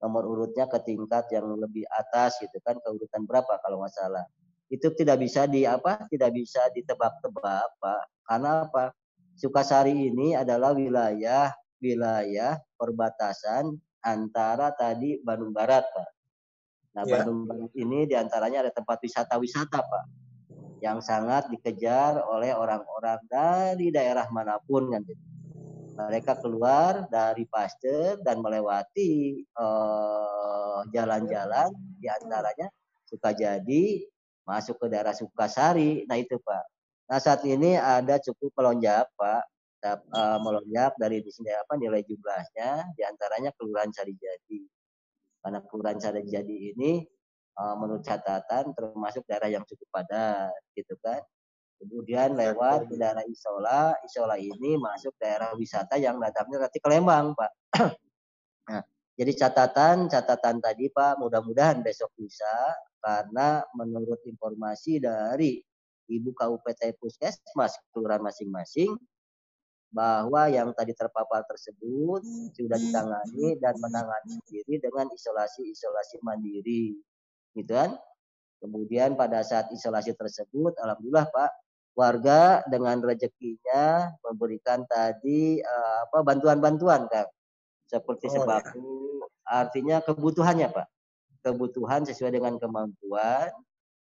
Nomor 0.00 0.24
urutnya 0.24 0.64
ke 0.64 0.80
tingkat 0.80 1.28
yang 1.32 1.48
lebih 1.60 1.84
atas 1.92 2.40
gitu 2.40 2.56
kan 2.64 2.80
ke 2.80 2.88
urutan 2.88 3.28
berapa 3.28 3.60
kalau 3.60 3.84
nggak 3.84 3.92
salah. 3.92 4.24
Itu 4.72 4.92
tidak 4.96 5.20
bisa 5.20 5.44
di 5.44 5.68
apa? 5.68 6.08
Tidak 6.08 6.30
bisa 6.32 6.66
ditebak-tebak 6.72 7.68
Pak. 7.76 8.02
Karena 8.24 8.64
apa? 8.64 8.96
Sukasari 9.36 9.92
ini 9.92 10.36
adalah 10.36 10.72
wilayah 10.76 11.52
wilayah 11.80 12.60
perbatasan 12.76 13.72
antara 14.04 14.72
tadi 14.76 15.18
Bandung 15.20 15.50
Barat, 15.50 15.84
Pak. 15.88 16.08
Nah, 16.96 17.02
ya. 17.08 17.20
Bandung 17.20 17.48
Barat 17.48 17.72
ini 17.74 18.04
di 18.06 18.14
antaranya 18.14 18.68
ada 18.68 18.72
tempat 18.72 19.00
wisata-wisata, 19.00 19.80
Pak, 19.80 20.04
yang 20.84 21.00
sangat 21.00 21.48
dikejar 21.48 22.20
oleh 22.20 22.52
orang-orang 22.52 23.20
dari 23.26 23.88
daerah 23.92 24.28
mana 24.30 24.60
pun 24.60 24.92
kan. 24.92 25.02
Mereka 26.08 26.40
keluar 26.40 27.04
dari 27.10 27.44
Pasteur 27.44 28.22
dan 28.24 28.40
melewati 28.40 29.42
eh, 29.44 30.80
jalan-jalan 30.94 31.68
di 32.00 32.08
antaranya 32.08 32.72
Sukajadi 33.04 34.06
masuk 34.46 34.80
ke 34.80 34.86
daerah 34.86 35.12
Sukasari. 35.12 36.06
Nah 36.06 36.16
itu 36.16 36.38
Pak. 36.38 36.64
Nah 37.10 37.18
saat 37.18 37.42
ini 37.42 37.74
ada 37.74 38.22
cukup 38.22 38.54
melonjak 38.54 39.10
Pak 39.18 39.42
uh, 39.84 40.38
melonjak 40.40 40.92
dari 41.00 41.24
di 41.24 41.30
sini 41.32 41.50
apa 41.56 41.76
nilai 41.80 42.04
jumlahnya 42.04 42.92
di 42.92 43.02
antaranya 43.04 43.50
kelurahan 43.56 43.90
Sarijadi. 43.90 44.62
Karena 45.40 45.58
kelurahan 45.64 46.00
Sarijadi 46.00 46.76
ini 46.76 47.00
uh, 47.56 47.74
menurut 47.80 48.04
catatan 48.04 48.76
termasuk 48.76 49.24
daerah 49.24 49.48
yang 49.48 49.64
cukup 49.64 49.88
padat 49.88 50.52
gitu 50.76 50.94
kan. 51.00 51.20
Kemudian 51.80 52.36
lewat 52.36 52.92
ke 52.92 52.94
daerah 53.00 53.24
Isola, 53.24 53.96
Isola 54.04 54.36
ini 54.36 54.76
masuk 54.76 55.16
daerah 55.16 55.56
wisata 55.56 55.96
yang 55.96 56.20
datangnya 56.20 56.68
nanti 56.68 56.76
ke 56.76 56.88
Lembang, 56.92 57.32
Pak. 57.32 57.50
nah, 58.68 58.84
jadi 59.16 59.32
catatan 59.32 60.12
catatan 60.12 60.60
tadi 60.60 60.92
Pak, 60.92 61.16
mudah-mudahan 61.24 61.80
besok 61.80 62.12
bisa 62.20 62.76
karena 63.00 63.64
menurut 63.72 64.20
informasi 64.28 65.00
dari 65.00 65.56
Ibu 66.04 66.36
KUPT 66.36 67.00
Puskesmas 67.00 67.80
kelurahan 67.96 68.20
masing-masing 68.20 68.92
bahwa 69.88 70.52
yang 70.52 70.70
tadi 70.76 70.92
terpapar 70.92 71.48
tersebut 71.48 72.22
sudah 72.54 72.78
ditangani 72.78 73.56
dan 73.56 73.74
menangani 73.80 74.36
sendiri 74.36 74.84
dengan 74.84 75.08
isolasi-isolasi 75.10 76.20
mandiri, 76.22 76.94
gitu 77.56 77.72
kan? 77.72 77.96
Kemudian 78.60 79.16
pada 79.16 79.40
saat 79.40 79.72
isolasi 79.72 80.12
tersebut, 80.14 80.76
alhamdulillah 80.78 81.26
Pak, 81.32 81.50
warga 82.00 82.64
dengan 82.64 82.96
rezekinya 83.04 84.08
memberikan 84.24 84.88
tadi 84.88 85.60
uh, 85.60 86.08
apa 86.08 86.24
bantuan-bantuan 86.24 87.04
kan, 87.12 87.28
seperti 87.84 88.32
oh, 88.32 88.40
sembako, 88.40 88.80
ya. 88.80 89.28
artinya 89.44 89.96
kebutuhannya 90.00 90.72
Pak, 90.72 90.88
kebutuhan 91.44 92.08
sesuai 92.08 92.40
dengan 92.40 92.56
kemampuan. 92.56 93.52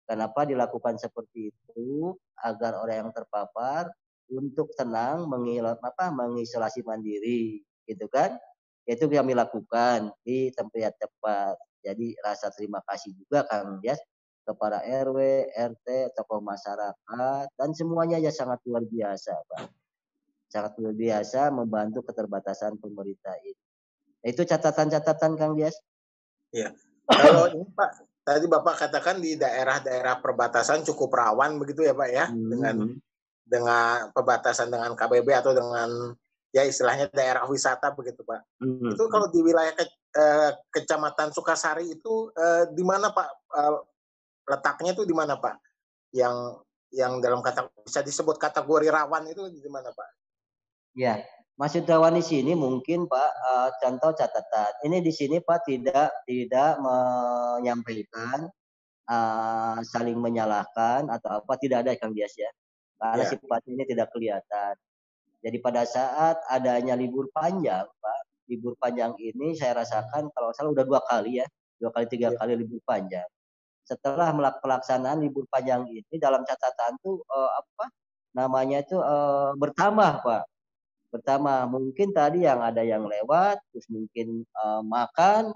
Kenapa 0.07 0.47
dilakukan 0.47 1.01
seperti 1.01 1.51
itu? 1.51 2.15
Agar 2.39 2.79
orang 2.79 3.09
yang 3.09 3.11
terpapar 3.11 3.91
untuk 4.31 4.71
tenang 4.79 5.27
mengilat 5.27 5.81
apa 5.83 6.13
mengisolasi 6.13 6.85
mandiri 6.85 7.65
gitu 7.89 8.07
kan? 8.07 8.37
Itu 8.87 9.11
kami 9.11 9.35
lakukan 9.35 10.15
di 10.23 10.55
tempat 10.55 10.95
tepat. 11.01 11.59
Jadi 11.83 12.15
rasa 12.23 12.55
terima 12.55 12.79
kasih 12.87 13.19
juga 13.19 13.43
Kang 13.51 13.83
Jas 13.83 13.99
kepada 14.47 14.79
RW, 14.87 15.51
RT, 15.51 16.15
tokoh 16.15 16.39
masyarakat 16.39 17.47
dan 17.51 17.71
semuanya 17.75 18.23
ya 18.23 18.31
sangat 18.31 18.63
luar 18.63 18.87
biasa 18.87 19.35
Pak. 19.35 19.67
Sangat 20.47 20.79
luar 20.79 20.95
biasa 20.95 21.51
membantu 21.51 22.07
keterbatasan 22.07 22.79
pemerintah 22.79 23.35
ini. 23.43 23.59
Itu 24.23 24.47
catatan-catatan 24.47 25.35
Kang 25.35 25.59
Jas. 25.59 25.75
Iya. 26.55 26.71
Kalau 27.11 27.51
ini 27.51 27.67
Pak, 27.75 27.91
tadi 28.23 28.47
Bapak 28.47 28.87
katakan 28.87 29.19
di 29.19 29.35
daerah-daerah 29.35 30.23
perbatasan 30.23 30.87
cukup 30.87 31.11
rawan 31.19 31.59
begitu 31.59 31.83
ya 31.83 31.95
Pak 31.95 32.11
ya 32.15 32.27
hmm. 32.31 32.47
dengan 32.47 32.77
dengan 33.47 34.11
pembatasan 34.11 34.71
dengan 34.71 34.95
KBB 34.99 35.29
atau 35.35 35.55
dengan 35.55 36.15
ya 36.51 36.67
istilahnya 36.67 37.13
daerah 37.13 37.45
wisata 37.47 37.93
begitu 37.93 38.25
Pak. 38.27 38.43
Mm-hmm. 38.65 38.91
Itu 38.97 39.05
kalau 39.13 39.29
di 39.29 39.41
wilayah 39.45 39.77
ke, 39.77 39.85
eh, 40.17 40.51
Kecamatan 40.73 41.31
Sukasari 41.31 41.93
itu 41.93 42.33
eh, 42.33 42.73
di 42.73 42.81
mana 42.81 43.15
Pak 43.15 43.29
eh, 43.55 43.77
letaknya 44.47 44.95
itu 44.95 45.03
di 45.03 45.15
mana 45.15 45.37
Pak? 45.37 45.59
Yang 46.15 46.63
yang 46.95 47.19
dalam 47.19 47.43
kata 47.43 47.67
bisa 47.83 48.01
disebut 48.01 48.39
kategori 48.39 48.89
rawan 48.89 49.27
itu 49.27 49.51
di 49.51 49.71
mana 49.71 49.91
Pak? 49.91 50.11
Ya, 50.97 51.21
Maksud 51.57 51.89
rawan 51.89 52.21
di 52.21 52.25
sini 52.25 52.53
mungkin 52.53 53.09
Pak 53.09 53.31
uh, 53.49 53.71
contoh 53.81 54.13
catatan. 54.13 54.77
Ini 54.85 55.01
di 55.01 55.09
sini 55.09 55.41
Pak 55.41 55.65
tidak 55.65 56.13
tidak 56.29 56.77
menyampaikan 56.85 58.45
uh, 59.09 59.81
saling 59.81 60.21
menyalahkan 60.21 61.09
atau 61.09 61.41
apa 61.41 61.57
tidak 61.57 61.89
ada 61.89 61.97
Kang 61.97 62.13
Dias 62.13 62.37
ya. 62.37 62.53
Karena 63.01 63.25
ya. 63.25 63.29
sifatnya 63.33 63.73
ini 63.73 63.85
tidak 63.89 64.13
kelihatan. 64.13 64.77
Jadi 65.41 65.57
pada 65.65 65.89
saat 65.89 66.37
adanya 66.53 66.93
libur 66.93 67.33
panjang, 67.33 67.89
Pak, 67.89 68.21
libur 68.53 68.77
panjang 68.77 69.17
ini 69.17 69.57
saya 69.57 69.81
rasakan 69.81 70.29
kalau 70.37 70.53
salah 70.53 70.77
udah 70.77 70.85
dua 70.85 71.01
kali 71.09 71.41
ya, 71.41 71.47
dua 71.81 71.89
kali 71.89 72.05
tiga 72.13 72.33
ya. 72.33 72.37
kali 72.37 72.53
libur 72.53 72.85
panjang 72.85 73.25
setelah 73.87 74.35
pelaksanaan 74.59 75.23
libur 75.23 75.47
panjang 75.47 75.87
ini 75.87 76.15
dalam 76.19 76.43
catatan 76.43 76.99
tuh 76.99 77.23
uh, 77.31 77.51
apa 77.55 77.87
namanya 78.35 78.83
itu 78.83 78.99
uh, 78.99 79.55
bertambah 79.55 80.27
pak. 80.27 80.43
Bertambah. 81.15 81.71
Mungkin 81.71 82.11
tadi 82.11 82.45
yang 82.45 82.61
ada 82.61 82.83
yang 82.83 83.07
lewat 83.07 83.63
terus 83.71 83.87
mungkin 83.89 84.43
uh, 84.59 84.83
makan 84.83 85.55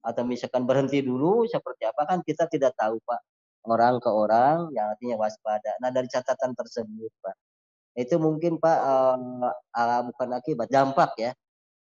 atau 0.00 0.22
misalkan 0.24 0.64
berhenti 0.64 1.04
dulu 1.04 1.44
seperti 1.44 1.84
apa 1.84 2.08
kan 2.08 2.18
kita 2.24 2.48
tidak 2.48 2.72
tahu 2.74 2.96
pak. 3.04 3.20
Orang 3.68 4.00
ke 4.00 4.08
orang 4.08 4.72
yang 4.72 4.88
artinya 4.96 5.20
waspada. 5.20 5.76
Nah 5.84 5.92
dari 5.92 6.08
catatan 6.08 6.56
tersebut 6.56 7.12
pak 7.20 7.36
itu 7.98 8.14
mungkin 8.14 8.62
pak 8.62 8.78
uh, 8.78 9.18
uh, 9.74 10.00
bukan 10.06 10.28
akibat 10.38 10.70
dampak 10.70 11.10
ya 11.18 11.34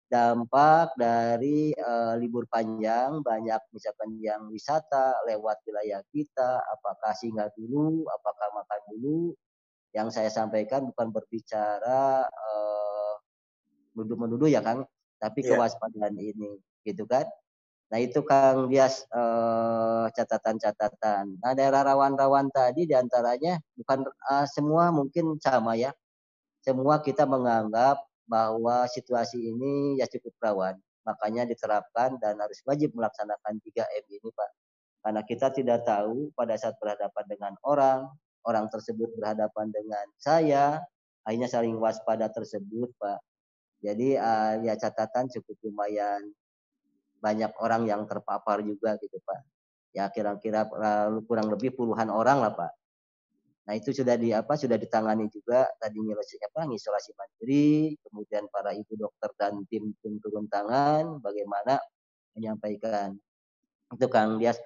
dampak 0.08 0.96
dari 0.96 1.76
uh, 1.76 2.16
libur 2.16 2.48
panjang 2.48 3.20
banyak 3.20 3.60
misalkan 3.76 4.16
yang 4.24 4.48
wisata 4.48 5.20
lewat 5.28 5.60
wilayah 5.68 6.00
kita 6.08 6.64
apakah 6.64 7.12
singgah 7.12 7.52
dulu 7.52 8.08
apakah 8.08 8.48
makan 8.56 8.80
dulu 8.96 9.36
yang 9.92 10.08
saya 10.08 10.32
sampaikan 10.32 10.88
bukan 10.88 11.12
berbicara 11.12 12.24
uh, 12.24 13.14
menuduh-menuduh 13.92 14.48
ya 14.48 14.64
Kang 14.64 14.88
tapi 15.20 15.44
yeah. 15.44 15.56
kewaspadaan 15.56 16.16
ini 16.16 16.56
gitu 16.88 17.04
kan? 17.04 17.28
Nah 17.88 17.98
itu 18.00 18.20
Kang 18.24 18.68
Bias 18.68 19.04
uh, 19.12 20.08
catatan-catatan. 20.12 21.40
Nah 21.40 21.52
daerah 21.56 21.84
rawan-rawan 21.88 22.52
tadi 22.52 22.84
di 22.84 22.92
antaranya 22.92 23.56
bukan 23.76 24.04
uh, 24.28 24.46
semua 24.48 24.92
mungkin 24.92 25.36
sama 25.40 25.76
ya. 25.76 25.92
Semua 26.60 27.00
kita 27.00 27.24
menganggap 27.24 28.07
bahwa 28.28 28.84
situasi 28.86 29.40
ini 29.40 29.98
ya 29.98 30.06
cukup 30.06 30.36
rawan. 30.38 30.76
Makanya 31.08 31.48
diterapkan 31.48 32.20
dan 32.20 32.36
harus 32.36 32.60
wajib 32.68 32.92
melaksanakan 32.92 33.56
3M 33.64 34.04
ini, 34.12 34.28
Pak. 34.28 34.50
Karena 35.00 35.24
kita 35.24 35.48
tidak 35.56 35.88
tahu 35.88 36.28
pada 36.36 36.52
saat 36.60 36.76
berhadapan 36.76 37.24
dengan 37.24 37.52
orang, 37.64 38.04
orang 38.44 38.68
tersebut 38.68 39.16
berhadapan 39.16 39.72
dengan 39.72 40.04
saya, 40.20 40.84
akhirnya 41.24 41.48
saling 41.48 41.80
waspada 41.80 42.28
tersebut, 42.28 42.92
Pak. 43.00 43.18
Jadi 43.80 44.20
uh, 44.20 44.60
ya 44.60 44.76
catatan 44.76 45.32
cukup 45.32 45.56
lumayan 45.64 46.28
banyak 47.24 47.50
orang 47.62 47.88
yang 47.88 48.04
terpapar 48.04 48.60
juga 48.60 49.00
gitu, 49.00 49.16
Pak. 49.24 49.40
Ya 49.96 50.12
kira-kira 50.12 50.68
uh, 50.68 51.24
kurang 51.24 51.48
lebih 51.48 51.72
puluhan 51.72 52.12
orang 52.12 52.44
lah, 52.44 52.52
Pak. 52.52 52.72
Nah 53.68 53.76
itu 53.76 53.92
sudah 53.92 54.16
di 54.16 54.32
apa 54.32 54.56
sudah 54.56 54.80
ditangani 54.80 55.28
juga 55.28 55.68
tadi 55.76 56.00
isolasi 56.00 56.40
apa 56.40 56.72
isolasi 56.72 57.12
mandiri, 57.12 57.92
kemudian 58.00 58.48
para 58.48 58.72
ibu 58.72 58.96
dokter 58.96 59.28
dan 59.36 59.60
tim 59.68 59.92
tim 60.00 60.16
turun 60.24 60.48
tangan 60.48 61.20
bagaimana 61.20 61.76
menyampaikan 62.32 63.12
itu 63.92 64.08
Kang 64.08 64.40
Dias. 64.40 64.56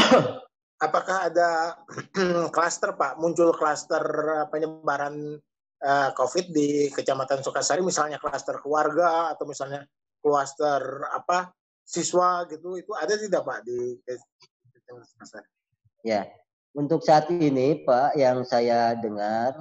Apakah 0.88 1.28
ada 1.28 1.76
klaster 2.56 2.96
Pak 2.96 3.20
muncul 3.20 3.52
klaster 3.52 4.00
penyebaran 4.48 5.36
uh, 5.84 6.10
COVID 6.16 6.48
di 6.48 6.88
Kecamatan 6.88 7.44
Sukasari 7.44 7.84
misalnya 7.84 8.16
klaster 8.16 8.56
keluarga 8.64 9.28
atau 9.28 9.44
misalnya 9.44 9.84
klaster 10.24 11.04
apa 11.12 11.52
siswa 11.84 12.48
gitu 12.48 12.80
itu 12.80 12.96
ada 12.96 13.12
tidak 13.12 13.44
Pak 13.44 13.60
di 13.60 14.00
Kecamatan 14.72 15.04
Sukasari? 15.04 15.48
Ya, 16.00 16.24
untuk 16.78 17.02
saat 17.02 17.26
ini, 17.34 17.82
Pak, 17.82 18.14
yang 18.14 18.46
saya 18.46 18.94
dengar 18.94 19.58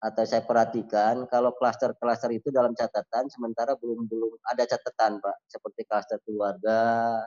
atau 0.00 0.24
saya 0.24 0.40
perhatikan, 0.40 1.28
kalau 1.28 1.52
klaster-klaster 1.52 2.32
itu 2.32 2.48
dalam 2.48 2.72
catatan 2.72 3.28
sementara 3.28 3.76
belum 3.76 4.08
belum 4.08 4.40
ada 4.48 4.64
catatan, 4.64 5.20
Pak, 5.20 5.36
seperti 5.52 5.84
klaster 5.84 6.16
keluarga, 6.24 7.20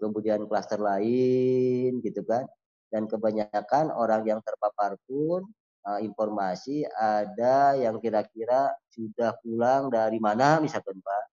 kemudian 0.00 0.48
klaster 0.48 0.80
lain, 0.80 2.00
gitu 2.00 2.24
kan. 2.24 2.48
Dan 2.88 3.04
kebanyakan 3.04 3.92
orang 3.92 4.24
yang 4.24 4.40
terpapar 4.40 4.96
pun 5.04 5.44
uh, 5.84 6.00
informasi 6.00 6.88
ada 6.96 7.76
yang 7.76 8.00
kira-kira 8.00 8.72
sudah 8.88 9.36
pulang 9.44 9.92
dari 9.92 10.16
mana, 10.16 10.56
misalkan, 10.56 10.96
Pak 11.04 11.24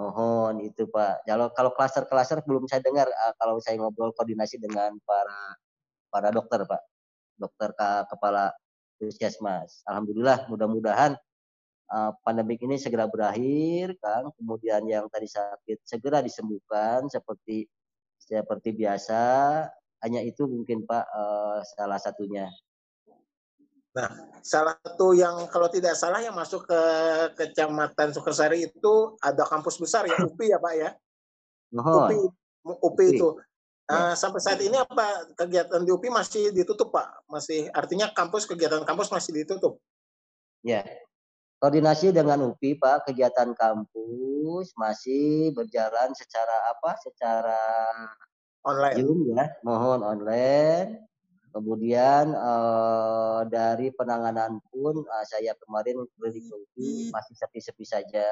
Mohon 0.00 0.64
itu 0.64 0.88
Pak. 0.88 1.28
Kalau 1.28 1.52
kalau 1.52 1.70
klaster-klaster 1.76 2.40
belum 2.48 2.64
saya 2.64 2.80
dengar 2.80 3.04
uh, 3.04 3.34
kalau 3.36 3.60
saya 3.60 3.76
ngobrol 3.76 4.16
koordinasi 4.16 4.56
dengan 4.56 4.96
para 5.04 5.60
para 6.08 6.32
dokter 6.32 6.64
Pak. 6.64 6.80
Dokter 7.36 7.76
ke, 7.76 7.88
kepala 8.08 8.48
puskesmas. 8.96 9.84
Alhamdulillah 9.84 10.48
mudah-mudahan 10.48 11.20
uh, 11.92 12.12
pandemik 12.24 12.64
ini 12.64 12.80
segera 12.80 13.04
berakhir 13.12 14.00
kan. 14.00 14.32
Kemudian 14.40 14.88
yang 14.88 15.04
tadi 15.12 15.28
sakit 15.28 15.84
segera 15.84 16.24
disembuhkan 16.24 17.04
seperti 17.12 17.68
seperti 18.16 18.72
biasa. 18.72 19.20
Hanya 20.00 20.24
itu 20.24 20.48
mungkin 20.48 20.88
Pak 20.88 21.04
uh, 21.12 21.60
salah 21.76 22.00
satunya. 22.00 22.48
Nah, 23.90 24.06
salah 24.38 24.78
satu 24.78 25.10
yang 25.18 25.50
kalau 25.50 25.66
tidak 25.66 25.98
salah 25.98 26.22
yang 26.22 26.34
masuk 26.38 26.62
ke 26.62 26.82
Kecamatan 27.34 28.14
Sukasari 28.14 28.70
itu 28.70 29.18
ada 29.18 29.42
kampus 29.42 29.82
besar 29.82 30.06
ya, 30.06 30.14
UPI 30.22 30.54
ya 30.54 30.58
Pak 30.62 30.74
ya? 30.78 30.90
Oh. 31.74 32.06
UPI, 32.06 32.18
UPI 32.86 33.06
itu. 33.18 33.28
Uh, 33.90 34.14
sampai 34.14 34.38
saat 34.38 34.62
ini 34.62 34.78
apa 34.78 35.34
kegiatan 35.34 35.82
di 35.82 35.90
UPI 35.90 36.14
masih 36.14 36.54
ditutup 36.54 36.94
Pak? 36.94 37.26
Masih 37.26 37.66
artinya 37.74 38.06
kampus 38.14 38.46
kegiatan 38.46 38.86
kampus 38.86 39.10
masih 39.10 39.42
ditutup? 39.42 39.82
Ya, 40.62 40.86
koordinasi 41.58 42.14
dengan 42.14 42.46
UPI 42.46 42.78
Pak, 42.78 43.10
kegiatan 43.10 43.50
kampus 43.58 44.70
masih 44.78 45.50
berjalan 45.50 46.14
secara 46.14 46.70
apa? 46.70 46.94
Secara 47.02 47.58
online. 48.62 49.02
Zoom 49.02 49.34
ya, 49.34 49.50
mohon 49.66 50.06
online 50.06 51.09
Kemudian 51.50 52.30
uh, 52.30 53.42
dari 53.50 53.90
penanganan 53.90 54.62
pun 54.70 55.02
uh, 55.02 55.26
saya 55.26 55.50
kemarin 55.58 56.06
berdiskusi 56.14 57.10
masih 57.10 57.34
sepi-sepi 57.34 57.82
saja. 57.82 58.26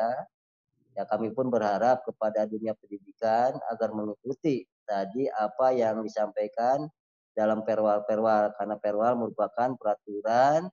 Ya 0.94 1.02
kami 1.06 1.34
pun 1.34 1.50
berharap 1.50 2.02
kepada 2.06 2.46
dunia 2.46 2.74
pendidikan 2.78 3.58
agar 3.70 3.90
mengikuti 3.94 4.66
tadi 4.86 5.30
apa 5.30 5.74
yang 5.74 6.02
disampaikan 6.02 6.90
dalam 7.34 7.62
perwal-perwal 7.62 8.54
karena 8.58 8.76
perwal 8.78 9.14
merupakan 9.14 9.78
peraturan 9.78 10.66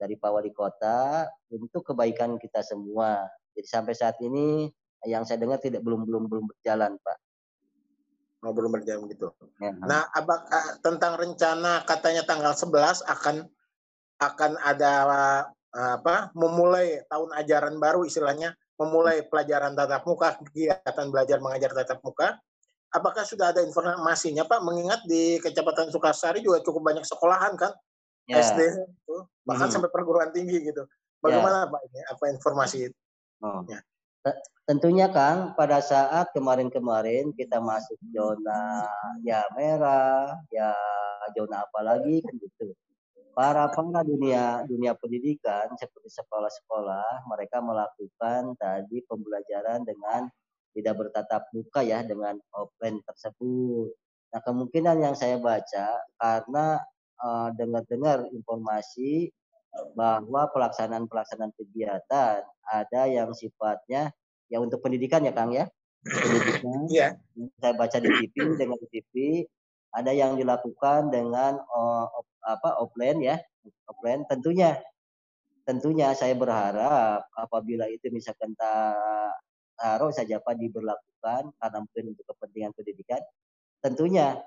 dari 0.00 0.16
Pak 0.16 0.30
Wali 0.32 0.52
Kota 0.52 1.28
untuk 1.52 1.92
kebaikan 1.92 2.36
kita 2.40 2.64
semua. 2.64 3.24
Jadi 3.56 3.68
sampai 3.68 3.92
saat 3.96 4.16
ini 4.20 4.68
yang 5.08 5.24
saya 5.28 5.40
dengar 5.40 5.60
tidak 5.60 5.84
belum 5.84 6.08
belum 6.08 6.28
belum 6.28 6.44
berjalan, 6.56 6.96
Pak 7.00 7.25
ngobrol 8.40 8.70
berjam 8.70 9.02
gitu. 9.08 9.32
Ya. 9.58 9.72
Nah, 9.80 10.06
abak, 10.12 10.46
tentang 10.84 11.16
rencana 11.16 11.82
katanya 11.88 12.22
tanggal 12.22 12.52
11 12.52 13.02
akan 13.06 13.36
akan 14.16 14.52
ada 14.64 14.92
apa? 15.76 16.32
memulai 16.32 17.04
tahun 17.12 17.36
ajaran 17.36 17.76
baru 17.76 18.08
istilahnya, 18.08 18.56
memulai 18.80 19.24
pelajaran 19.28 19.76
tatap 19.76 20.08
muka, 20.08 20.36
kegiatan 20.40 21.06
belajar 21.12 21.38
mengajar 21.40 21.72
tatap 21.76 22.00
muka. 22.00 22.40
Apakah 22.94 23.28
sudah 23.28 23.52
ada 23.52 23.60
informasinya, 23.60 24.48
Pak? 24.48 24.60
Mengingat 24.64 25.04
di 25.04 25.36
Kecamatan 25.42 25.92
Sukasari 25.92 26.40
juga 26.40 26.64
cukup 26.64 26.80
banyak 26.80 27.04
sekolahan 27.04 27.52
kan? 27.58 27.72
Ya. 28.24 28.40
SD 28.40 28.58
itu, 28.88 29.16
bahkan 29.44 29.68
hmm. 29.68 29.74
sampai 29.76 29.90
perguruan 29.92 30.32
tinggi 30.32 30.64
gitu. 30.64 30.82
Bagaimana 31.20 31.66
ya. 31.66 31.70
Pak 31.70 31.80
ini? 31.92 32.00
Apa 32.08 32.24
informasi 32.32 32.76
itu? 32.90 32.98
Oh. 33.44 33.62
Ya. 33.68 33.84
Tentunya 34.66 35.06
Kang, 35.06 35.54
pada 35.54 35.78
saat 35.78 36.34
kemarin-kemarin 36.34 37.30
kita 37.38 37.62
masuk 37.62 37.94
zona 38.10 38.82
ya 39.22 39.46
merah, 39.54 40.34
ya 40.50 40.74
zona 41.38 41.62
apa 41.62 41.80
lagi 41.86 42.18
kan 42.18 42.34
gitu. 42.34 42.74
Para 43.30 43.70
para 43.70 44.00
dunia 44.02 44.66
dunia 44.66 44.98
pendidikan 44.98 45.70
seperti 45.78 46.10
sekolah-sekolah, 46.18 47.28
mereka 47.30 47.62
melakukan 47.62 48.58
tadi 48.58 49.06
pembelajaran 49.06 49.86
dengan 49.86 50.26
tidak 50.74 50.94
bertatap 50.98 51.46
muka 51.54 51.86
ya 51.86 52.02
dengan 52.02 52.34
offline 52.50 52.98
tersebut. 53.06 53.94
Nah 54.34 54.40
kemungkinan 54.42 54.98
yang 54.98 55.14
saya 55.14 55.38
baca 55.38 56.02
karena 56.18 56.82
uh, 57.22 57.48
dengar-dengar 57.54 58.26
informasi 58.34 59.30
bahwa 59.96 60.48
pelaksanaan-pelaksanaan 60.52 61.52
kegiatan 61.56 62.42
ada 62.66 63.02
yang 63.08 63.32
sifatnya 63.32 64.10
ya 64.50 64.58
untuk 64.62 64.82
pendidikan 64.82 65.24
ya 65.24 65.32
Kang 65.34 65.52
ya. 65.52 65.66
Pendidikan. 66.06 66.86
Yeah. 66.90 67.18
Saya 67.58 67.74
baca 67.74 67.98
di 67.98 68.10
TV 68.10 68.54
dengan 68.54 68.78
TV 68.90 69.44
ada 69.96 70.12
yang 70.12 70.36
dilakukan 70.36 71.08
dengan 71.08 71.56
uh, 71.56 72.06
op, 72.10 72.26
apa 72.44 72.78
offline 72.78 73.18
ya, 73.24 73.36
offline 73.88 74.28
tentunya 74.28 74.76
tentunya 75.66 76.14
saya 76.14 76.36
berharap 76.38 77.26
apabila 77.34 77.90
itu 77.90 78.06
misalkan 78.14 78.54
taruh 78.54 80.14
saja 80.14 80.38
Pak 80.38 80.54
diberlakukan 80.62 81.50
karena 81.58 81.78
mungkin 81.82 82.14
untuk 82.14 82.24
kepentingan 82.30 82.70
pendidikan 82.70 83.18
tentunya 83.82 84.38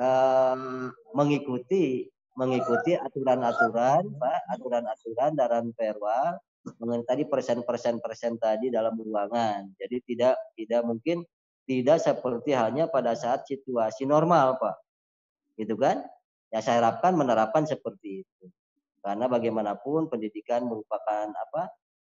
um, 0.00 0.88
mengikuti 1.12 2.08
mengikuti 2.40 2.96
aturan-aturan 2.96 4.16
Pak 4.16 4.40
aturan-aturan 4.56 5.36
dalam 5.36 5.76
perwal 5.76 6.40
mengenai 6.80 7.04
tadi 7.04 7.22
persen-persen 7.28 8.00
persen 8.00 8.40
tadi 8.40 8.72
dalam 8.72 8.96
ruangan. 8.96 9.68
Jadi 9.76 9.96
tidak 10.08 10.40
tidak 10.56 10.82
mungkin 10.88 11.20
tidak 11.68 12.00
seperti 12.00 12.56
hanya 12.56 12.88
pada 12.88 13.12
saat 13.12 13.44
situasi 13.44 14.08
normal 14.08 14.56
Pak. 14.56 14.76
Gitu 15.60 15.76
kan? 15.76 16.00
Ya 16.48 16.64
saya 16.64 16.80
harapkan 16.80 17.12
menerapkan 17.12 17.68
seperti 17.68 18.24
itu. 18.24 18.44
Karena 19.04 19.28
bagaimanapun 19.28 20.08
pendidikan 20.08 20.64
merupakan 20.64 21.28
apa? 21.28 21.68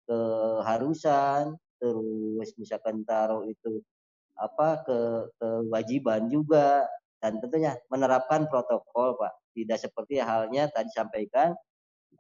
Keharusan 0.08 1.56
terus 1.80 2.52
misalkan 2.60 3.04
taruh 3.08 3.48
itu 3.48 3.80
apa? 4.36 4.84
Ke 4.84 4.98
kewajiban 5.40 6.28
juga. 6.28 6.84
Dan 7.18 7.42
tentunya 7.42 7.74
menerapkan 7.90 8.46
protokol 8.46 9.18
pak 9.18 9.34
tidak 9.64 9.79
seperti 9.83 10.23
halnya 10.23 10.71
tadi 10.71 10.90
sampaikan 10.94 11.55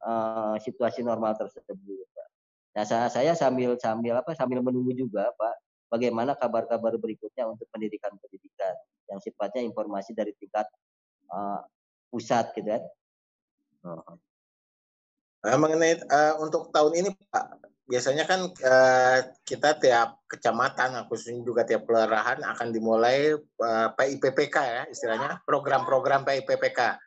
uh, 0.02 0.58
situasi 0.58 1.06
normal 1.06 1.38
tersebut. 1.38 2.06
Nah 2.74 2.84
saya, 2.86 3.06
saya 3.10 3.32
sambil 3.34 3.74
sambil 3.78 4.18
apa 4.18 4.34
sambil 4.38 4.62
menunggu 4.62 4.94
juga 4.94 5.30
pak 5.34 5.54
bagaimana 5.90 6.36
kabar-kabar 6.38 6.94
berikutnya 7.00 7.48
untuk 7.48 7.66
pendidikan 7.74 8.14
pendidikan 8.20 8.74
yang 9.08 9.18
sifatnya 9.18 9.64
informasi 9.64 10.12
dari 10.12 10.36
tingkat 10.36 10.68
uh, 11.32 11.64
pusat 12.12 12.52
gitu 12.54 12.68
kan. 12.76 12.82
Uh, 13.82 14.14
Nah, 15.38 15.54
mengenai 15.54 16.02
uh, 16.02 16.34
untuk 16.42 16.74
tahun 16.74 16.98
ini 16.98 17.10
Pak, 17.30 17.62
biasanya 17.86 18.26
kan 18.26 18.50
kita 19.46 19.78
tiap 19.78 20.18
kecamatan, 20.26 20.98
khususnya 21.06 21.40
juga 21.46 21.62
tiap 21.62 21.86
kelurahan 21.86 22.42
akan 22.42 22.74
dimulai 22.74 23.38
PIPPK 23.94 24.56
ya 24.58 24.82
istilahnya, 24.90 25.38
program-program 25.46 26.26
PIPPK. 26.26 26.98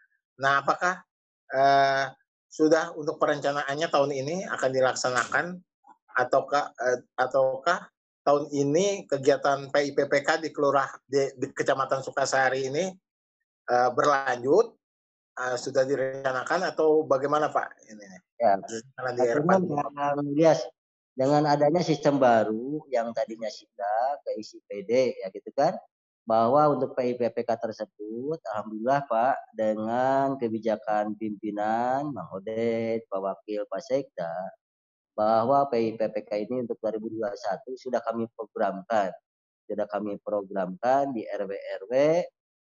Nah, 0.41 0.65
apakah 0.65 1.06
uh, 1.54 2.06
sudah 2.51 2.91
untuk 2.97 3.21
perencanaannya 3.21 3.88
tahun 3.88 4.12
ini 4.12 4.36
akan 4.49 4.69
dilaksanakan 4.73 5.45
ataukah 6.17 6.73
uh, 6.75 6.99
ataukah 7.15 7.88
tahun 8.25 8.49
ini 8.51 9.06
kegiatan 9.06 9.69
PIPPK 9.71 10.41
di 10.43 10.49
kelurah 10.49 10.89
di, 11.06 11.32
di 11.38 11.47
Kecamatan 11.54 12.01
Sukasari 12.01 12.67
ini 12.67 12.86
uh, 13.69 13.89
berlanjut 13.93 14.75
uh, 15.38 15.58
sudah 15.58 15.86
direncanakan 15.86 16.73
atau 16.73 17.06
bagaimana 17.06 17.54
Pak 17.54 17.88
ini? 17.89 18.06
Ya. 18.41 18.58
Dengan, 18.97 19.62
yes, 20.34 20.65
dengan 21.13 21.45
adanya 21.45 21.86
sistem 21.86 22.17
baru 22.17 22.82
yang 22.89 23.13
tadinya 23.13 23.47
SIDA 23.47 23.95
ke 24.25 24.41
isi 24.41 24.58
PD 24.65 25.21
ya 25.21 25.27
gitu 25.30 25.54
kan, 25.54 25.77
bahwa 26.25 26.77
untuk 26.77 26.93
PIPPK 26.93 27.49
tersebut, 27.57 28.39
alhamdulillah 28.53 29.01
Pak, 29.10 29.36
dengan 29.57 30.38
kebijakan 30.38 31.17
pimpinan 31.17 32.13
Bang 32.13 32.29
Odet, 32.31 33.03
Pak 33.10 33.19
Wakil, 33.19 33.65
Pak 33.65 33.81
Sekda, 33.81 34.34
bahwa 35.17 35.65
PIPPK 35.67 36.47
ini 36.47 36.63
untuk 36.63 36.77
2021 36.79 37.34
sudah 37.75 37.99
kami 38.05 38.29
programkan, 38.38 39.12
sudah 39.65 39.88
kami 39.89 40.21
programkan 40.21 41.12
di 41.12 41.25
RW-RW, 41.25 41.93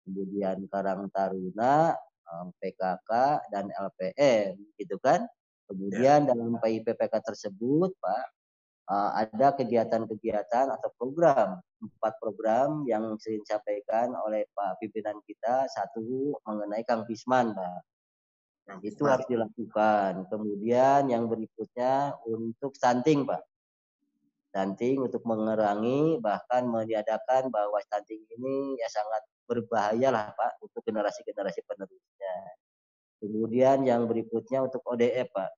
kemudian 0.04 0.68
Karang 0.68 1.08
Taruna, 1.10 1.96
PKK 2.60 3.10
dan 3.48 3.72
LPM 3.72 4.60
gitu 4.76 5.00
kan. 5.00 5.24
Kemudian 5.68 6.24
ya. 6.24 6.32
dalam 6.32 6.56
PIPPK 6.60 7.12
tersebut 7.24 7.92
Pak 8.00 8.24
ada 8.88 9.52
kegiatan-kegiatan 9.52 10.72
atau 10.72 10.88
program 10.96 11.60
empat 11.78 12.18
program 12.18 12.82
yang 12.84 13.14
sering 13.22 13.42
disampaikan 13.46 14.10
oleh 14.26 14.44
Pak 14.52 14.82
pimpinan 14.82 15.18
kita 15.22 15.66
satu 15.70 16.34
mengenai 16.42 16.82
Kang 16.82 17.06
Pisman 17.06 17.54
Pak. 17.54 17.80
Nah, 18.68 18.76
itu 18.84 19.02
harus 19.08 19.24
dilakukan. 19.24 20.28
Kemudian 20.28 21.08
yang 21.08 21.24
berikutnya 21.24 22.20
untuk 22.28 22.76
stunting 22.76 23.24
Pak. 23.24 23.40
Stunting 24.52 25.08
untuk 25.08 25.24
mengurangi 25.24 26.20
bahkan 26.20 26.68
meniadakan 26.68 27.48
bahwa 27.48 27.80
stunting 27.80 28.20
ini 28.36 28.76
ya 28.76 28.88
sangat 28.92 29.24
berbahaya 29.48 30.12
lah 30.12 30.26
Pak 30.36 30.60
untuk 30.60 30.84
generasi-generasi 30.84 31.64
penerusnya. 31.64 32.36
Kemudian 33.18 33.82
yang 33.88 34.04
berikutnya 34.04 34.68
untuk 34.68 34.84
ODF 34.84 35.32
Pak, 35.32 35.50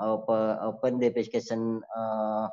Open, 0.00 0.44
open 0.66 0.92
Defecation 0.98 1.80
uh, 1.86 2.50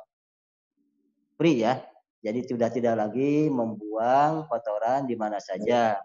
Free 1.34 1.66
ya. 1.66 1.82
Jadi 2.18 2.40
sudah 2.50 2.68
tidak 2.68 2.98
lagi 2.98 3.46
membuang 3.46 4.50
kotoran 4.50 5.06
di 5.06 5.14
mana 5.14 5.38
saja. 5.38 5.98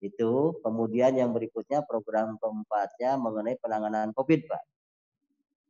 Itu. 0.00 0.60
Kemudian 0.60 1.16
yang 1.16 1.32
berikutnya 1.32 1.84
program 1.84 2.36
keempatnya 2.36 3.16
mengenai 3.16 3.56
penanganan 3.60 4.12
COVID 4.12 4.40
Pak. 4.48 4.62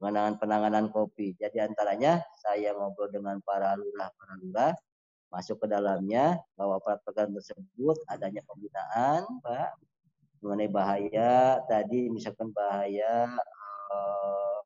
Penanganan 0.02 0.37
penanganan 0.42 0.87
COVID. 0.90 1.38
Jadi 1.38 1.59
antaranya 1.62 2.24
saya 2.42 2.74
ngobrol 2.74 3.12
dengan 3.14 3.38
para 3.44 3.76
lurah 3.78 4.11
para 4.16 4.35
lurah 4.42 4.72
masuk 5.30 5.62
ke 5.62 5.66
dalamnya 5.70 6.42
bahwa 6.59 6.83
program 6.83 7.30
tersebut 7.38 7.96
adanya 8.11 8.42
pembinaan 8.42 9.22
Pak 9.38 9.78
mengenai 10.40 10.72
bahaya 10.72 11.61
tadi 11.68 12.09
misalkan 12.11 12.50
bahaya 12.50 13.28
uh, 13.92 14.59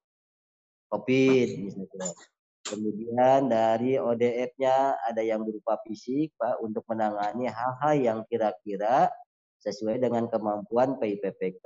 COVID 0.94 1.48
misalnya. 1.66 2.33
Kemudian 2.64 3.52
dari 3.52 4.00
ODF-nya 4.00 5.04
ada 5.04 5.20
yang 5.20 5.44
berupa 5.44 5.76
fisik 5.84 6.32
Pak 6.40 6.64
untuk 6.64 6.82
menangani 6.88 7.52
hal-hal 7.52 7.94
yang 8.00 8.18
kira-kira 8.24 9.12
sesuai 9.60 10.00
dengan 10.00 10.28
kemampuan 10.32 10.96
PIPPK. 10.96 11.64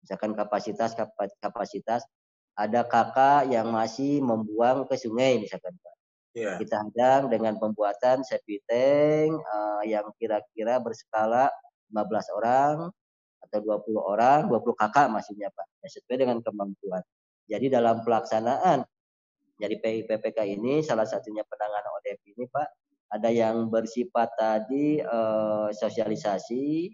Misalkan 0.00 0.32
kapasitas 0.32 0.96
kapasitas 1.40 2.08
ada 2.56 2.80
kakak 2.88 3.52
yang 3.52 3.68
masih 3.68 4.24
membuang 4.24 4.88
ke 4.88 4.96
sungai 4.96 5.36
misalkan 5.36 5.76
Pak 5.76 5.90
Yeah. 6.30 6.62
Kita 6.62 6.78
hadang 6.78 7.26
dengan 7.26 7.58
pembuatan 7.58 8.22
safety 8.22 8.62
tank 8.70 9.34
uh, 9.50 9.82
yang 9.82 10.06
kira-kira 10.14 10.78
berskala 10.78 11.50
15 11.90 12.38
orang 12.38 12.76
atau 13.42 13.58
20 13.58 13.98
orang, 13.98 14.38
20 14.46 14.62
kakak 14.78 15.10
maksudnya 15.10 15.50
Pak. 15.50 15.66
Ya, 15.82 15.88
sesuai 15.90 16.22
dengan 16.22 16.38
kemampuan. 16.38 17.02
Jadi 17.50 17.66
dalam 17.66 18.06
pelaksanaan 18.06 18.86
dari 19.60 19.76
PIPPK 19.76 20.38
ini 20.48 20.80
salah 20.80 21.04
satunya 21.04 21.44
penanganan 21.44 21.92
ODP 22.00 22.32
ini 22.32 22.48
Pak, 22.48 22.68
ada 23.12 23.28
yang 23.28 23.68
bersifat 23.68 24.32
tadi 24.40 25.04
uh, 25.04 25.68
sosialisasi, 25.68 26.88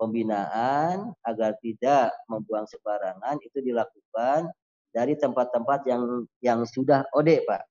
pembinaan 0.00 1.12
agar 1.28 1.60
tidak 1.60 2.16
membuang 2.32 2.64
sembarangan 2.64 3.36
itu 3.44 3.60
dilakukan 3.60 4.48
dari 4.88 5.12
tempat-tempat 5.20 5.84
yang 5.84 6.24
yang 6.40 6.64
sudah 6.64 7.04
OD 7.12 7.44
Pak 7.44 7.62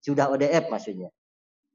sudah 0.00 0.32
ODF 0.32 0.72
maksudnya. 0.72 1.12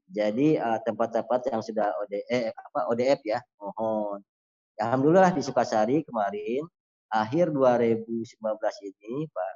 Jadi 0.09 0.57
uh, 0.57 0.77
tempat-tempat 0.85 1.49
yang 1.49 1.61
sudah 1.65 1.93
ODF 2.05 2.53
apa 2.53 2.79
ODF 2.93 3.21
ya, 3.25 3.39
mohon. 3.57 4.21
Alhamdulillah 4.75 5.31
di 5.31 5.39
Sukasari 5.39 6.03
kemarin 6.03 6.67
akhir 7.07 7.55
2019 7.55 8.35
ini 8.91 9.23
Pak 9.31 9.54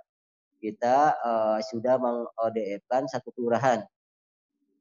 kita 0.60 1.16
uh, 1.24 1.60
sudah 1.64 1.96
meng-ODF-kan 1.98 3.08
satu 3.08 3.32
kelurahan. 3.34 3.82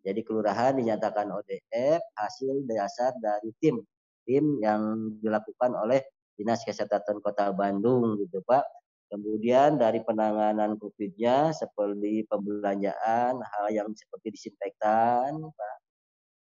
Jadi 0.02 0.20
kelurahan 0.26 0.74
dinyatakan 0.78 1.30
ODF 1.30 2.00
hasil 2.14 2.66
dasar 2.66 3.14
dari 3.18 3.50
tim 3.62 3.82
tim 4.28 4.60
yang 4.62 5.14
dilakukan 5.22 5.74
oleh 5.74 6.04
Dinas 6.38 6.62
Kesehatan 6.62 7.18
Kota 7.18 7.50
Bandung 7.50 8.14
gitu 8.20 8.44
Pak 8.46 8.62
Kemudian 9.08 9.80
dari 9.80 10.04
penanganan 10.04 10.76
COVID-nya 10.76 11.56
seperti 11.56 12.28
pembelanjaan, 12.28 13.40
hal 13.40 13.66
yang 13.72 13.88
seperti 13.96 14.36
disinfektan, 14.36 15.48
Pak. 15.48 15.76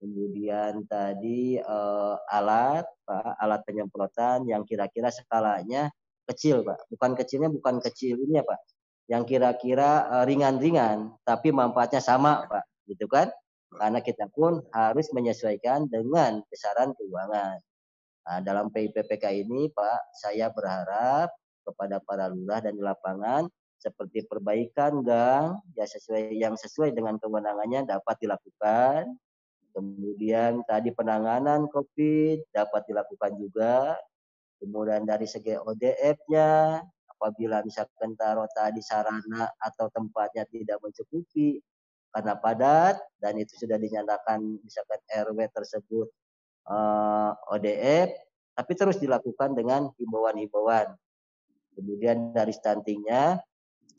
Kemudian 0.01 0.85
tadi 0.85 1.57
eh, 1.57 2.17
alat, 2.29 2.85
Pak, 3.09 3.41
alat 3.41 3.65
penyemprotan 3.65 4.45
yang 4.45 4.69
kira-kira 4.69 5.09
skalanya 5.09 5.89
kecil, 6.29 6.61
Pak. 6.61 6.85
Bukan 6.93 7.17
kecilnya 7.17 7.49
bukan 7.49 7.81
kecil 7.81 8.21
ini 8.21 8.41
ya, 8.41 8.45
Pak. 8.45 8.61
Yang 9.11 9.37
kira-kira 9.37 10.07
eh, 10.07 10.25
ringan-ringan, 10.31 11.19
tapi 11.27 11.51
manfaatnya 11.51 11.99
sama, 11.99 12.47
Pak. 12.47 12.65
Gitu 12.87 13.11
kan? 13.11 13.29
Karena 13.75 13.99
kita 14.03 14.27
pun 14.31 14.63
harus 14.75 15.11
menyesuaikan 15.15 15.87
dengan 15.91 16.43
besaran 16.51 16.95
keuangan. 16.95 17.59
Nah, 18.27 18.39
dalam 18.43 18.71
PIPPK 18.71 19.47
ini 19.47 19.71
Pak, 19.71 20.01
saya 20.23 20.51
berharap 20.51 21.31
kepada 21.67 22.03
para 22.03 22.31
lurah 22.31 22.63
dan 22.63 22.79
lapangan 22.79 23.47
seperti 23.81 24.29
perbaikan 24.29 25.01
gang 25.01 25.57
ya 25.73 25.89
sesuai 25.89 26.37
yang 26.37 26.53
sesuai 26.53 26.93
dengan 26.93 27.17
kewenangannya 27.17 27.89
dapat 27.89 28.17
dilakukan. 28.21 29.09
Kemudian 29.71 30.61
tadi 30.67 30.93
penanganan 30.93 31.71
COVID 31.71 32.53
dapat 32.53 32.83
dilakukan 32.91 33.33
juga. 33.41 33.97
Kemudian 34.61 35.09
dari 35.09 35.25
segi 35.25 35.57
ODF-nya 35.57 36.85
apabila 37.21 37.61
misalkan 37.61 38.17
taruh 38.17 38.49
tadi 38.57 38.81
sarana 38.81 39.53
atau 39.61 39.93
tempatnya 39.93 40.49
tidak 40.49 40.81
mencukupi 40.81 41.61
karena 42.17 42.33
padat 42.41 42.97
dan 43.21 43.37
itu 43.37 43.61
sudah 43.61 43.77
dinyatakan 43.77 44.41
misalkan 44.65 45.01
RW 45.13 45.39
tersebut 45.53 46.09
eh, 46.65 47.33
ODF 47.53 48.09
tapi 48.57 48.73
terus 48.73 48.97
dilakukan 48.97 49.53
dengan 49.53 49.93
himbauan-himbauan. 50.01 50.97
Kemudian 51.77 52.33
dari 52.33 52.57
stuntingnya 52.57 53.41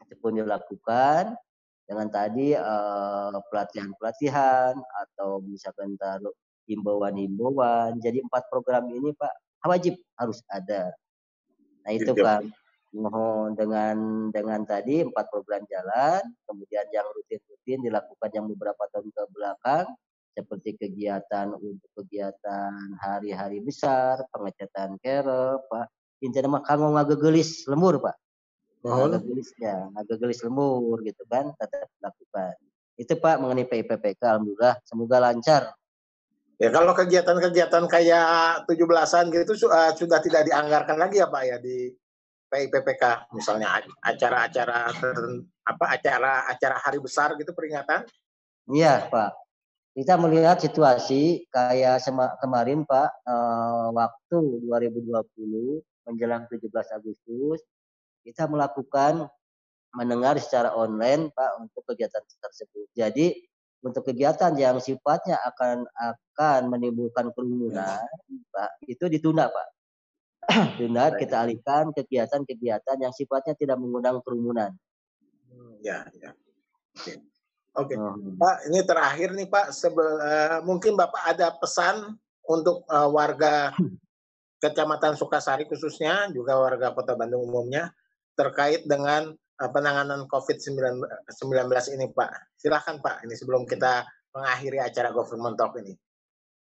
itu 0.05 0.17
pun 0.17 0.33
dilakukan 0.33 1.37
dengan 1.85 2.07
tadi 2.09 2.57
eh, 2.57 3.37
pelatihan-pelatihan 3.53 4.73
atau 4.75 5.45
misalkan 5.45 5.93
taruh 6.01 6.33
himbauan-himbauan. 6.65 8.01
Jadi 8.01 8.25
empat 8.25 8.49
program 8.49 8.89
ini 8.89 9.13
Pak 9.13 9.61
wajib 9.69 9.93
harus 10.17 10.41
ada. 10.49 10.89
Nah 11.85 11.91
itu. 11.93 12.11
Pak 12.17 12.60
mohon 12.91 13.55
dengan 13.55 14.27
dengan 14.29 14.67
tadi 14.67 15.03
empat 15.03 15.31
program 15.31 15.63
jalan, 15.67 16.21
kemudian 16.47 16.85
yang 16.91 17.07
rutin-rutin 17.15 17.79
dilakukan 17.87 18.29
yang 18.35 18.45
beberapa 18.51 18.83
tahun 18.91 19.07
ke 19.11 19.23
belakang 19.31 19.87
seperti 20.31 20.79
kegiatan 20.79 21.51
untuk 21.55 21.91
kegiatan 21.95 22.95
hari-hari 22.99 23.59
besar, 23.59 24.23
pengecatan 24.31 24.95
kere, 25.03 25.59
Pak. 25.67 25.87
Intinya 26.23 26.59
mah 26.59 26.63
kanggo 26.63 26.95
ngagegelis 26.95 27.67
lemur, 27.67 27.99
Pak. 27.99 28.15
Oh. 28.87 29.07
Ngagegelisnya, 29.07 29.91
ngagegelis 29.93 30.39
lemur 30.47 31.03
gitu 31.03 31.23
kan, 31.27 31.51
tetap 31.59 31.91
lakukan. 31.99 32.55
Itu 32.95 33.17
Pak 33.19 33.41
mengenai 33.43 33.67
PIPPK, 33.67 34.21
Alhamdulillah, 34.23 34.79
semoga 34.87 35.17
lancar. 35.19 35.75
Ya 36.61 36.69
kalau 36.69 36.93
kegiatan-kegiatan 36.93 37.89
kayak 37.89 38.69
17-an 38.69 39.33
gitu 39.33 39.65
uh, 39.65 39.97
sudah 39.97 40.21
tidak 40.21 40.45
dianggarkan 40.45 40.93
lagi 40.93 41.17
ya 41.17 41.25
Pak 41.25 41.41
ya 41.41 41.57
di 41.57 41.89
PIPPK 42.51 43.31
misalnya 43.31 43.79
acara-acara 44.03 44.91
apa 45.63 45.85
acara-acara 45.95 46.77
hari 46.83 46.99
besar 46.99 47.39
gitu 47.39 47.55
peringatan? 47.55 48.03
Iya 48.67 49.07
Pak. 49.07 49.31
Kita 49.91 50.19
melihat 50.19 50.59
situasi 50.59 51.47
kayak 51.51 52.03
kemarin 52.43 52.83
Pak 52.83 53.09
uh, 53.27 53.87
waktu 53.95 54.37
2020 54.67 55.07
menjelang 56.07 56.47
17 56.51 56.67
Agustus 56.95 57.59
kita 58.21 58.45
melakukan 58.47 59.27
mendengar 59.95 60.39
secara 60.39 60.71
online 60.75 61.31
Pak 61.31 61.51
untuk 61.59 61.83
kegiatan 61.87 62.23
tersebut. 62.23 62.87
Jadi 62.95 63.35
untuk 63.81 64.05
kegiatan 64.07 64.53
yang 64.55 64.77
sifatnya 64.77 65.41
akan 65.43 65.83
akan 65.87 66.61
menimbulkan 66.69 67.33
kerumunan 67.35 67.99
Pak 68.51 68.69
itu 68.87 69.07
ditunda 69.11 69.51
Pak. 69.51 69.67
Tunda 70.79 71.15
kita 71.15 71.47
alihkan 71.47 71.95
kegiatan-kegiatan 71.95 72.97
yang 72.99 73.13
sifatnya 73.15 73.55
tidak 73.55 73.77
mengundang 73.79 74.19
kerumunan. 74.23 74.71
Hmm, 75.47 75.79
ya, 75.79 76.07
ya. 76.19 76.31
Oke. 76.95 77.13
Oke. 77.71 77.95
Hmm. 77.95 78.35
Pak, 78.35 78.67
ini 78.67 78.79
terakhir 78.83 79.29
nih 79.31 79.47
Pak, 79.47 79.71
Sebel, 79.71 80.19
uh, 80.19 80.59
mungkin 80.67 80.99
Bapak 80.99 81.23
ada 81.35 81.55
pesan 81.55 82.19
untuk 82.43 82.83
uh, 82.91 83.07
warga 83.07 83.71
Kecamatan 84.61 85.17
Sukasari 85.17 85.65
khususnya 85.65 86.29
juga 86.29 86.59
warga 86.59 86.93
Kota 86.93 87.17
Bandung 87.17 87.49
umumnya 87.49 87.89
terkait 88.37 88.85
dengan 88.85 89.33
uh, 89.33 89.69
penanganan 89.71 90.27
COVID-19 90.27 91.39
ini, 91.95 92.05
Pak. 92.11 92.59
Silahkan, 92.59 92.99
Pak. 92.99 93.25
Ini 93.25 93.33
sebelum 93.39 93.63
kita 93.65 94.03
mengakhiri 94.35 94.83
acara 94.83 95.09
Government 95.15 95.55
Talk 95.55 95.79
ini. 95.79 95.95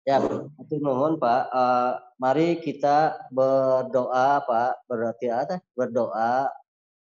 Ya, 0.08 0.24
itu 0.64 0.76
mohon 0.80 1.20
Pak. 1.20 1.52
Uh, 1.52 2.00
mari 2.16 2.64
kita 2.64 3.28
berdoa, 3.28 4.40
Pak. 4.40 4.88
Berarti 4.88 5.28
ada 5.28 5.60
berdoa 5.76 6.48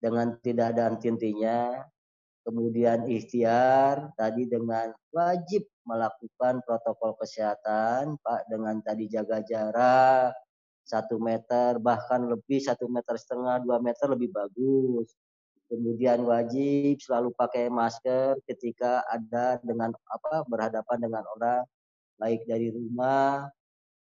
dengan 0.01 0.33
tidak 0.41 0.73
ada 0.73 0.97
intinya. 1.05 1.85
Kemudian 2.41 3.05
ikhtiar 3.05 4.17
tadi 4.17 4.49
dengan 4.49 4.97
wajib 5.13 5.69
melakukan 5.85 6.65
protokol 6.65 7.21
kesehatan, 7.21 8.17
Pak, 8.17 8.49
dengan 8.49 8.81
tadi 8.81 9.13
jaga 9.13 9.45
jarak, 9.45 10.33
satu 10.87 11.19
meter 11.19 11.83
bahkan 11.83 12.25
lebih 12.31 12.63
satu 12.63 12.87
meter 12.87 13.19
setengah 13.19 13.59
dua 13.59 13.83
meter 13.83 14.07
lebih 14.07 14.31
bagus 14.31 15.11
kemudian 15.67 16.23
wajib 16.23 17.03
selalu 17.03 17.35
pakai 17.35 17.67
masker 17.67 18.39
ketika 18.47 19.03
ada 19.11 19.59
dengan 19.67 19.91
apa 19.91 20.47
berhadapan 20.47 21.11
dengan 21.11 21.27
orang 21.27 21.67
baik 22.17 22.49
dari 22.49 22.73
rumah 22.73 23.49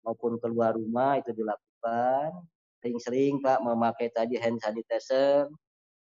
maupun 0.03 0.39
keluar 0.39 0.75
rumah 0.75 1.19
itu 1.19 1.35
dilakukan. 1.35 2.31
Sering-sering 2.79 3.43
Pak 3.43 3.59
memakai 3.63 4.07
tadi 4.13 4.39
hand 4.39 4.63
sanitizer 4.63 5.51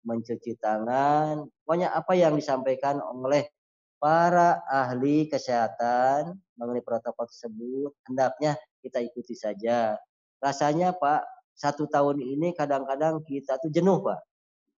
mencuci 0.05 0.53
tangan. 0.61 1.49
Pokoknya 1.65 1.91
apa 1.91 2.13
yang 2.13 2.37
disampaikan 2.37 3.01
oleh 3.01 3.49
para 3.97 4.61
ahli 4.69 5.25
kesehatan 5.25 6.37
mengenai 6.59 6.85
protokol 6.85 7.25
tersebut 7.25 7.91
hendaknya 8.05 8.53
kita 8.85 9.01
ikuti 9.01 9.33
saja. 9.33 9.97
Rasanya 10.37 10.93
Pak 10.93 11.25
satu 11.57 11.89
tahun 11.89 12.21
ini 12.21 12.53
kadang-kadang 12.53 13.23
kita 13.25 13.57
tuh 13.57 13.73
jenuh 13.73 14.03
Pak. 14.03 14.19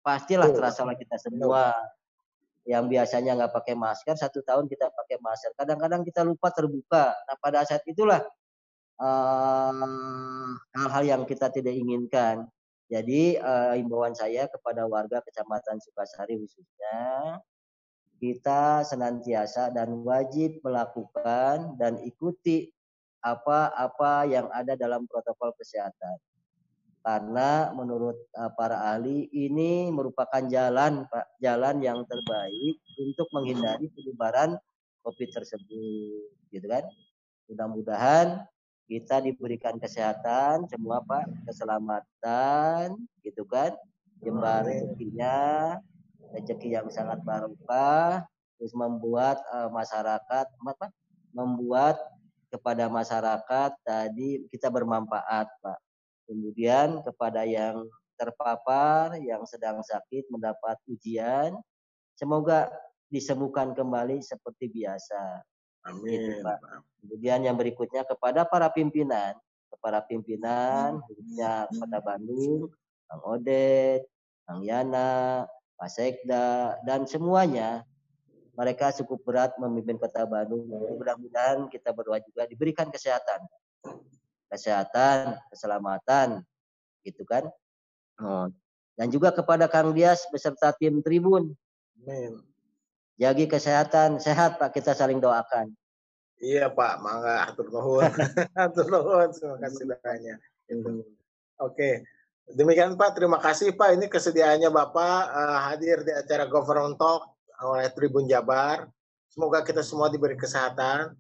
Pastilah 0.06 0.48
terasa 0.56 0.88
lah 0.88 0.96
kita 0.96 1.20
semua 1.20 1.76
yang 2.68 2.92
biasanya 2.92 3.40
nggak 3.40 3.56
pakai 3.56 3.80
masker 3.80 4.20
satu 4.20 4.44
tahun 4.44 4.68
kita 4.68 4.92
pakai 4.92 5.18
masker. 5.24 5.56
Kadang-kadang 5.56 6.04
kita 6.04 6.28
lupa 6.28 6.52
terbuka. 6.52 7.16
Nah 7.16 7.36
pada 7.40 7.64
saat 7.64 7.82
itulah 7.88 8.20
hal-hal 10.76 11.04
uh, 11.08 11.10
yang 11.16 11.24
kita 11.24 11.48
tidak 11.48 11.72
inginkan. 11.72 12.44
Jadi 12.92 13.40
uh, 13.40 13.76
imbauan 13.80 14.12
saya 14.16 14.52
kepada 14.52 14.84
warga 14.84 15.24
Kecamatan 15.24 15.80
Sukasari 15.80 16.40
khususnya 16.40 17.40
kita 18.20 18.84
senantiasa 18.84 19.72
dan 19.72 20.04
wajib 20.04 20.60
melakukan 20.60 21.78
dan 21.80 22.00
ikuti 22.04 22.68
apa-apa 23.24 24.28
yang 24.28 24.48
ada 24.52 24.76
dalam 24.76 25.08
protokol 25.08 25.56
kesehatan. 25.56 26.20
Karena 27.08 27.72
menurut 27.72 28.20
uh, 28.36 28.52
para 28.52 28.84
ahli 28.92 29.32
ini 29.32 29.88
merupakan 29.96 30.44
jalan 30.44 31.08
Pak, 31.08 31.40
jalan 31.40 31.80
yang 31.80 32.04
terbaik 32.04 32.76
untuk 33.00 33.32
menghindari 33.32 33.88
penyebaran 33.96 34.60
Covid 35.08 35.32
tersebut, 35.32 36.36
gitu 36.52 36.68
kan? 36.68 36.84
Mudah-mudahan 37.48 38.44
kita 38.92 39.24
diberikan 39.24 39.80
kesehatan 39.80 40.68
semua 40.68 41.00
Pak, 41.00 41.48
keselamatan, 41.48 43.00
gitu 43.24 43.48
kan? 43.48 43.72
Jembar 44.20 44.68
rezekinya, 44.68 45.80
rezeki 46.36 46.76
yang 46.76 46.92
sangat 46.92 47.24
barokah, 47.24 48.28
terus 48.60 48.76
membuat 48.76 49.40
uh, 49.56 49.72
masyarakat 49.72 50.44
apa? 50.44 50.92
Membuat 51.32 52.04
kepada 52.52 52.92
masyarakat 52.92 53.80
tadi 53.88 54.44
kita 54.52 54.68
bermanfaat, 54.68 55.48
Pak. 55.64 55.87
Kemudian 56.28 57.02
kepada 57.08 57.48
yang 57.48 57.88
terpapar, 58.20 59.16
yang 59.24 59.48
sedang 59.48 59.80
sakit 59.80 60.28
mendapat 60.28 60.76
ujian, 60.92 61.56
semoga 62.20 62.68
disembuhkan 63.08 63.72
kembali 63.72 64.20
seperti 64.20 64.68
biasa. 64.68 65.42
Amin. 65.88 66.20
Gitu, 66.20 66.44
Pak. 66.44 66.60
Kemudian 67.00 67.40
yang 67.48 67.56
berikutnya 67.56 68.04
kepada 68.04 68.44
para 68.44 68.68
pimpinan, 68.68 69.40
kepada 69.72 70.04
pimpinan 70.04 71.00
khususnya 71.08 71.72
Kota 71.72 72.00
Bandung, 72.04 72.68
Kang 73.08 73.24
Odet, 73.24 74.04
Kang 74.44 74.60
Yana, 74.66 75.48
Pak 75.80 75.90
Sekda, 75.94 76.76
dan 76.84 77.08
semuanya 77.08 77.88
mereka 78.58 78.90
cukup 78.90 79.22
berat 79.22 79.54
memimpin 79.62 80.02
kota 80.02 80.26
Bandung. 80.26 80.66
Mudah-mudahan 80.66 81.70
kita 81.70 81.94
berdoa 81.94 82.18
juga 82.26 82.50
diberikan 82.50 82.90
kesehatan. 82.90 83.46
Kesehatan, 84.48 85.36
keselamatan, 85.52 86.42
gitu 87.04 87.24
kan. 87.28 87.48
Oh. 88.20 88.48
Dan 88.98 89.14
juga 89.14 89.30
kepada 89.30 89.70
Kang 89.70 89.94
Dias 89.94 90.26
beserta 90.34 90.74
tim 90.74 91.04
Tribun. 91.06 91.54
Amin. 92.02 92.42
Jagi 93.18 93.50
kesehatan, 93.50 94.22
sehat 94.22 94.62
Pak, 94.62 94.78
kita 94.78 94.94
saling 94.94 95.18
doakan. 95.18 95.74
Iya 96.38 96.70
Pak, 96.70 97.02
mangga 97.02 97.50
atur 97.50 97.74
nuhun. 97.74 98.06
atur 98.66 98.86
nuhun, 98.94 99.30
terima 99.34 99.58
kasih 99.58 99.84
banyak. 99.90 100.38
Oke. 101.58 102.06
Demikian 102.48 102.94
Pak, 102.94 103.18
terima 103.18 103.42
kasih 103.42 103.74
Pak. 103.74 103.98
Ini 103.98 104.06
kesediaannya 104.08 104.70
Bapak 104.70 105.20
uh, 105.34 105.60
hadir 105.68 106.06
di 106.06 106.14
acara 106.14 106.46
Government 106.46 106.96
Talk 106.96 107.26
oleh 107.60 107.90
Tribun 107.92 108.30
Jabar. 108.30 108.86
Semoga 109.34 109.66
kita 109.66 109.82
semua 109.82 110.14
diberi 110.14 110.38
kesehatan, 110.38 111.18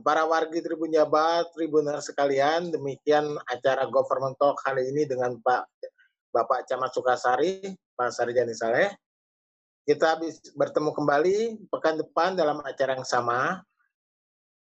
Para 0.00 0.24
wargi 0.24 0.64
Tribun 0.64 0.88
Jabar, 0.88 1.52
Tribuner 1.52 2.00
sekalian, 2.00 2.72
demikian 2.72 3.36
acara 3.44 3.84
Government 3.92 4.32
Talk 4.40 4.56
kali 4.64 4.88
ini 4.88 5.04
dengan 5.04 5.36
Pak 5.36 5.68
Bapak 6.32 6.64
Camat 6.64 6.96
Sukasari, 6.96 7.60
Pak 7.92 8.08
Sarjani 8.08 8.56
Saleh. 8.56 8.88
Kita 9.84 10.16
bertemu 10.56 10.96
kembali 10.96 11.68
pekan 11.68 12.00
depan 12.00 12.32
dalam 12.32 12.64
acara 12.64 12.96
yang 12.96 13.04
sama. 13.04 13.60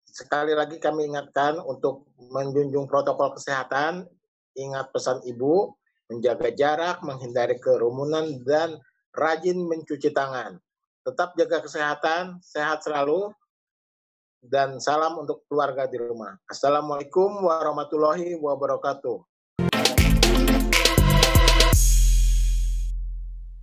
Sekali 0.08 0.56
lagi 0.56 0.80
kami 0.80 1.12
ingatkan 1.12 1.60
untuk 1.60 2.08
menjunjung 2.16 2.88
protokol 2.88 3.36
kesehatan, 3.36 4.08
ingat 4.56 4.96
pesan 4.96 5.20
Ibu, 5.28 5.76
menjaga 6.08 6.48
jarak, 6.56 7.04
menghindari 7.04 7.60
kerumunan, 7.60 8.40
dan 8.48 8.80
rajin 9.12 9.60
mencuci 9.60 10.08
tangan. 10.08 10.56
Tetap 11.04 11.36
jaga 11.36 11.60
kesehatan, 11.60 12.40
sehat 12.40 12.80
selalu, 12.80 13.28
dan 14.42 14.82
salam 14.82 15.22
untuk 15.22 15.46
keluarga 15.46 15.86
di 15.86 16.02
rumah. 16.02 16.34
Assalamualaikum 16.50 17.46
warahmatullahi 17.46 18.34
wabarakatuh. 18.34 19.31